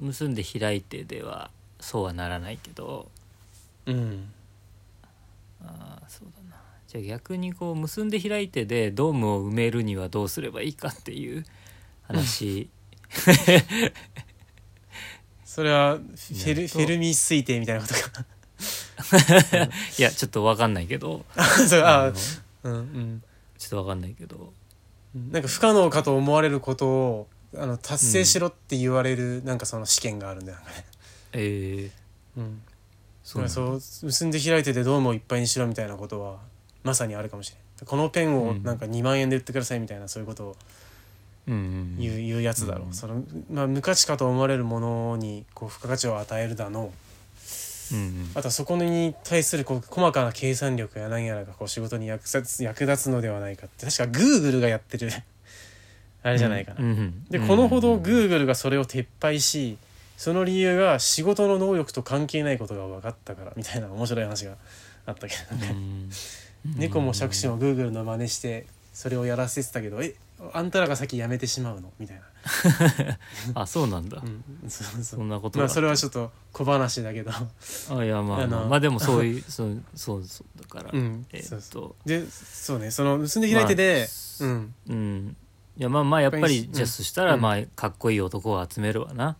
[0.00, 1.50] 結んで開いてでは
[1.80, 3.10] そうはならないけど。
[3.86, 4.32] うん。
[5.64, 6.62] あーそうだな
[6.92, 11.42] じゃあ逆にこう結んで開いてでドームを埋めるにはどうすればいいかっていう
[12.02, 12.68] 話。
[15.42, 18.26] それはフェルフェルミ推定みたいなことか。
[19.98, 21.24] いやちょっと分かんないけど。
[21.66, 22.74] そうああのちょうん。
[22.74, 23.22] うん
[23.56, 24.52] っと分かんないけど。
[25.14, 30.64] なんか不可能かと思われることをあの達成しろって言われる、なんかその試験があるんだよね。
[31.32, 32.62] えー、うん、
[33.22, 36.51] そう結んで開いててドームをいっぱいにしろみたいなことは
[36.84, 37.86] まさにあるかもしれない。
[37.86, 38.62] このペンをうん。
[38.62, 40.56] なんか2万円で売ってくださいみたいなそういうことを
[41.48, 41.98] うんうん。
[41.98, 42.92] 言う,、言うやつだろう、うん。
[42.94, 46.92] その、まあ、無価値かと思われるものにこう付加価値を与えるだの
[47.92, 47.94] う。
[47.94, 48.30] んうん。
[48.34, 53.86] あとはそこに対するこう細かな計算力や何やらがこう仕事に役立つ役立つのではないかって。
[53.86, 55.10] 確かグーグルがやってる。
[56.24, 57.24] あれじゃないかな、うんうん。
[57.28, 57.48] でうん。
[57.48, 59.76] このほど Google がそれを撤廃し
[60.16, 64.56] その理由が仕事の能力と関係ないことが分かったからみたいな面白い話が
[65.04, 66.10] あったけどね、うん
[66.64, 70.14] 猫も杓子も Google の真似してそれをやらせてたけどえ
[70.52, 71.92] あんたらが先やめてしまうの？
[72.00, 72.22] みたいな、
[73.62, 75.66] あそうなんだ、うん、そうそそんなことが。
[75.66, 77.30] まあそれはちょっと小話だけど。
[77.96, 78.66] あいやまあまあ。
[78.66, 81.26] まあでもそういう そうそうそうだから、うん。
[81.32, 82.90] えーっそうそとでそうね。
[82.90, 84.08] その結んで開いてで、
[84.40, 84.74] まあうん。
[84.88, 85.36] うん。
[85.78, 86.72] いやまあまあやっぱりうん。
[86.72, 87.40] じゃあそしたらうん。
[87.40, 89.36] まあかっこいい男を集めるわな、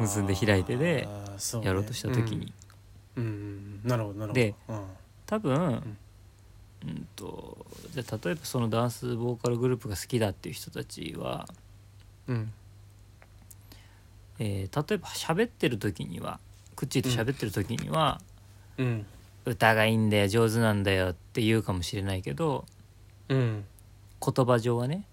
[0.00, 1.08] 結んで開いてで
[1.38, 1.66] そうね。
[1.66, 2.52] やろうとした時に、
[3.16, 3.30] うん、うん
[3.84, 3.88] うん。
[3.88, 4.32] なるほどなるほど。
[4.34, 4.84] でうん
[5.32, 5.96] 多分、
[6.84, 7.56] うん、と
[7.94, 11.48] じゃあ例えばそのダンスボーカルグループが好きだっていう人たちは、
[12.28, 12.52] うん。
[14.38, 16.38] えー例えば喋ってる時には
[16.76, 18.20] クッチーと喋ってる時には、
[18.76, 19.06] うん。
[19.46, 22.66] 歌がいいんだよ上手なんだよって言うかもしれないけど
[23.30, 23.64] うん。
[24.20, 25.06] 言葉上はね。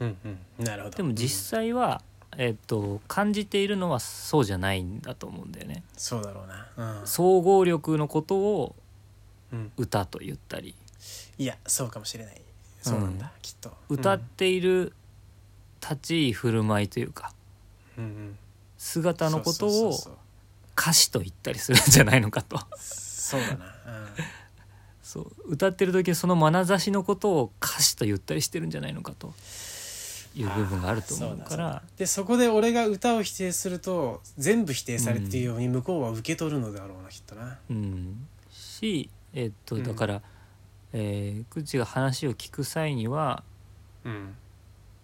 [0.00, 0.16] うん
[0.58, 0.64] うん。
[0.64, 0.96] なるほど。
[0.96, 2.02] でも実際は、
[2.36, 5.84] えっと感じているのはそうじゃないんだと思うんだよね。
[5.96, 6.98] そうだろうな。
[7.00, 7.06] うん。
[7.06, 8.81] 総合力のことをうん
[9.76, 10.74] 歌と言ったり。
[11.38, 12.40] いやそうかもしれない。
[12.82, 13.30] そうなんだ、うん。
[13.42, 13.72] きっと。
[13.88, 14.92] 歌っている
[15.80, 17.32] 立ち居振る舞いというか。
[17.98, 18.38] うんうん。
[18.78, 20.12] 姿のことをそうそうそう
[20.76, 22.58] 歌詞と言ったりするんじゃないのかと。
[22.76, 23.74] そうだな、
[25.02, 25.32] そう。
[25.46, 29.34] 歌ってる時その眼差しのことを歌詞と言ったりしてるんじゃないのかと。
[30.34, 37.58] いう部分があると思うあーそだからでそこで俺が歌を否定すると全部否定されているように向こうは受け取るのだろうなきっとな。
[37.68, 38.26] うん。
[38.50, 39.82] しえっとうん。
[39.82, 40.22] だから、
[40.92, 43.42] えー、口が話を聞く際には
[44.04, 44.34] うん。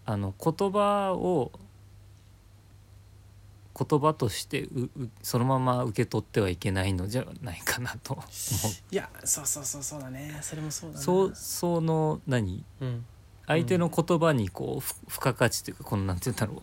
[0.06, 1.52] あの言葉を
[3.78, 8.26] 言葉としてううそのまま受け取ってはいけないのじゃないかなと思う。
[8.90, 10.38] いやそうそうそうそうだね。
[10.40, 11.02] それもそうだな。
[11.02, 12.64] そうその何？
[12.80, 13.04] うん。
[13.46, 16.62] 相手の言葉にこうふ付加価値というかこのなんて言うんだろ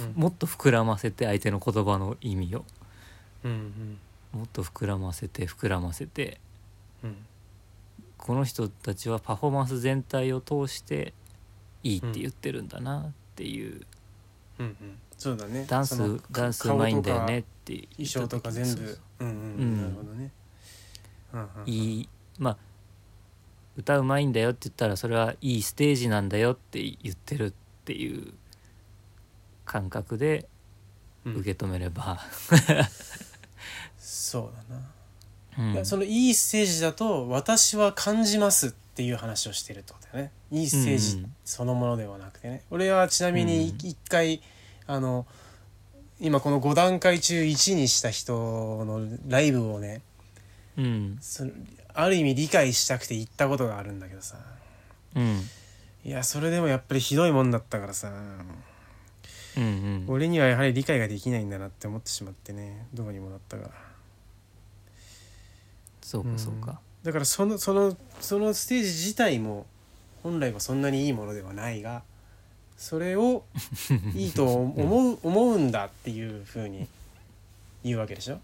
[0.00, 0.12] う、うん。
[0.14, 2.64] もっと膨らませて相手の言葉の意味を。
[3.44, 3.98] うん
[4.32, 6.24] もっと膨らませて膨らませて。
[6.24, 6.38] うんうん
[8.16, 11.12] この人たちはパフォーマンス全体を通して
[11.82, 13.82] いいって言ってるんだなっていう、
[14.58, 14.76] うんうん。
[15.16, 15.64] そうだね。
[15.68, 18.98] ダンスダンスうまいんだよねって言った衣装とか全部。
[19.20, 19.76] うんうん、うん。
[19.76, 20.30] なるほどね、
[21.32, 22.56] うんうんうん、いいまあ
[23.76, 27.52] 歌うまいんだよって言ったらそれはいいステージなんだよって言ってるっ
[27.84, 28.32] ていう
[29.64, 30.48] 感覚で
[31.24, 32.20] うん受け止めれば、
[33.98, 34.80] そうだな、
[35.84, 40.32] そのいいステージだと私は感じますっていう話をしてるってことだよね。
[40.50, 44.42] いいステージうんそのものではなくてね、俺はちなみにうん一回、
[44.86, 45.26] あの
[46.20, 48.32] 今この5段階中1にした人
[48.84, 50.02] のライブをね
[50.78, 51.18] うん。
[51.20, 51.50] その
[51.94, 54.36] ある意味理解したくて行ったことがあるんだけどさ。
[55.14, 55.42] うん。
[56.04, 58.12] いやそれでもやっぱりひどいもんだったからさ。
[59.56, 60.04] うんうん。
[60.08, 62.86] 俺にはやはり理解ができないんだなって思ってしまってね。
[62.92, 63.70] どうにもなったから
[66.06, 66.78] そうかそうか。
[67.02, 69.66] だからそのそのそのステージ自体も
[70.22, 72.02] 本来はそんなにいいものではないが
[72.76, 73.42] それを
[74.14, 76.86] いいと思う思うんだっていうふうに
[77.82, 78.38] 言うわけでしょ？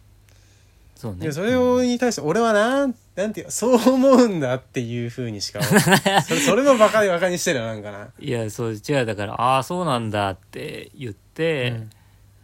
[0.96, 1.26] そうね。
[1.26, 5.60] でそれをに対して俺はなんなんていうそう思うんだっていうふうにしか
[6.26, 8.08] それそれもバカでバカにしてるよなんかな。
[8.18, 11.80] いやそう違うだからああそうなんだって言って、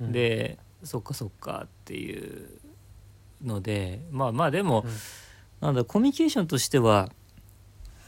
[0.01, 0.13] うん。
[0.13, 2.58] でそっかそっかっていう
[3.45, 4.91] のでまあまあでも、うん。
[5.61, 7.11] なんだコミュニケーションとしては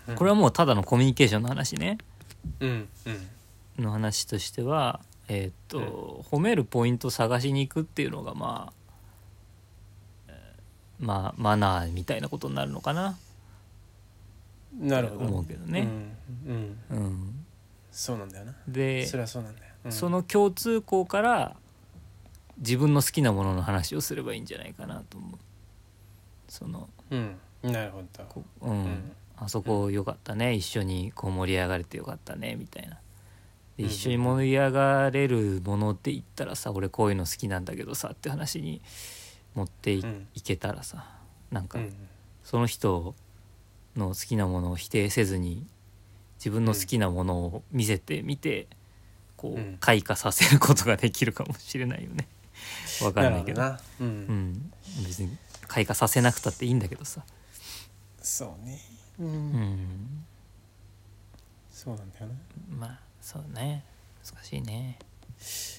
[0.08, 0.14] うん。
[0.16, 1.98] これはもうただのコミュニケーションの話ね。
[2.60, 2.88] うん
[3.78, 3.84] うん。
[3.84, 8.72] の話としてはえーっと、褒めるポイントを探しに行くっていうのがまあ
[10.28, 13.16] えーまあマナーみたいなことになるのかな。
[14.78, 15.24] なるほど。
[15.26, 15.88] 思うけどね。
[16.46, 17.04] うんうん。
[17.04, 17.44] うん。
[17.92, 18.54] そうなんだよな。
[18.66, 19.92] でそれはそうなんだよ、うん。
[19.92, 21.56] その共通項から
[22.60, 25.38] 自分の好きなものの話をすればいいんじゃないかなと思う。
[26.48, 27.36] そのうん。
[27.62, 28.24] なるほど。
[28.24, 29.12] こうん、ん。
[29.36, 30.54] あそこ良かったね。
[30.54, 32.56] 一緒にこう盛り上がれてよかったね。
[32.56, 32.98] みたいな。
[33.76, 38.82] でうん一緒に盛り上がれるものって言ったらさ俺こういうの好きなんだけどさって話に
[39.54, 40.26] 持ってい,、うん。
[40.42, 41.06] けたらさ
[41.50, 41.94] なんかうん
[42.44, 43.14] その人
[43.96, 45.66] の好きなものを否定せずに
[46.38, 48.66] 自分の好きなものを見せてみて、
[49.36, 49.74] こうん。
[49.74, 52.26] う開花させることができるかもしれないよね。
[53.02, 53.62] わかんないけど。
[53.62, 54.52] なるほなううん。
[54.52, 54.72] ん、
[55.06, 55.36] 別に
[55.68, 57.22] 開花させなくたっていいんだけどさ、
[58.22, 58.80] そうね。
[59.18, 59.52] ううん。
[59.52, 60.24] ん、
[61.72, 62.32] そうなんだよな
[62.78, 63.84] まあそうね。
[64.32, 64.98] 難しいね。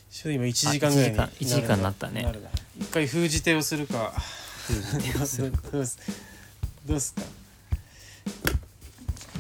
[0.10, 1.60] ちょっと今1時間ぐらいにあ一時間。
[1.60, 2.22] 一時間になったね。
[2.32, 2.50] るな。
[2.80, 4.14] 一回封じ手をするか。
[5.18, 5.98] どうするどうす
[6.86, 7.22] どうすか。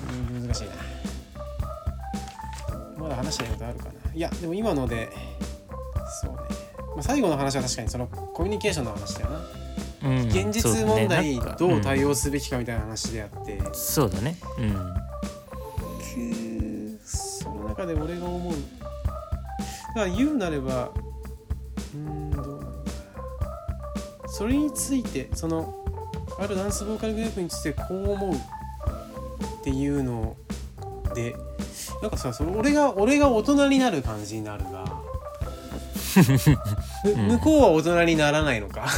[0.10, 0.72] うん難しいな。
[3.16, 3.92] 話したいことあるかな。
[4.14, 5.10] いやでも今ので
[6.22, 6.40] そうね、
[6.96, 9.42] まあ、最後の話は確かにそのコミュニケーションの話だよな、
[10.04, 10.28] うん。
[10.28, 14.36] 現実問題どう対うん応すべきかみたいな話であって、そうだね。
[14.58, 14.74] うん。
[14.74, 14.80] く
[17.06, 18.54] その中で俺が思う。
[19.96, 22.90] だから言うなればうーんどうなんだ
[24.28, 25.76] それについてその
[26.40, 28.38] あるダンスボーカルグループについてこう思うっ
[29.64, 30.36] ていうの
[31.14, 31.36] で
[32.02, 34.81] なんかさその俺が俺が大人になる感じになるが
[37.30, 38.88] 向こうは大人にならないのか？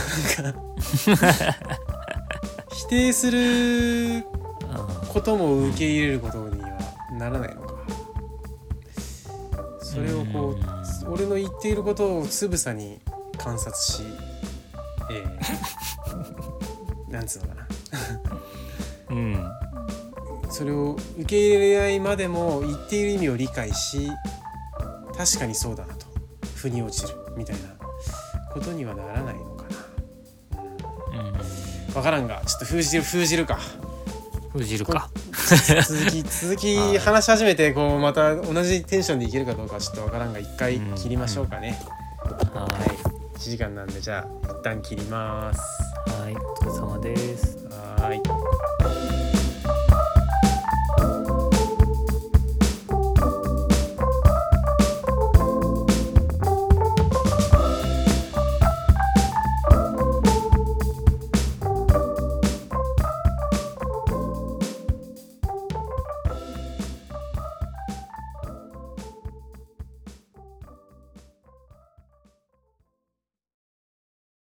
[2.74, 4.26] 否定する
[5.12, 6.70] ことも受け入れることには
[7.18, 7.74] ならないのか？
[9.82, 10.56] それをこ
[11.06, 13.00] う俺の言っていることをつぶさに
[13.38, 14.04] 観察し
[15.12, 17.68] えー、なんつうのかな？
[19.10, 19.18] うん。
[19.18, 19.52] うん
[20.50, 24.08] それを受け入れないまでも言っている意味を理解し
[25.18, 25.93] 確かにそうだな。
[25.93, 25.93] と
[26.64, 27.76] 腑に落ちるみたいな
[28.54, 29.66] ことにはならないのか
[31.12, 31.20] な。
[31.20, 31.94] うん。
[31.94, 33.60] 分からんがちょっと封じる封じるか。
[34.54, 35.10] 封じるか。
[35.88, 36.98] 続き続き はい。
[37.00, 41.78] 話し始めてこうまた同じテンションでいけるかどうかはちょっと分からんが一回切りましょうかね、
[42.54, 43.38] ははい。
[43.38, 45.60] 1時間なんでじゃあ一旦切ります。
[46.08, 46.34] いはい。
[46.34, 47.58] お疲れ様です。
[47.68, 48.16] はー
[49.00, 49.03] い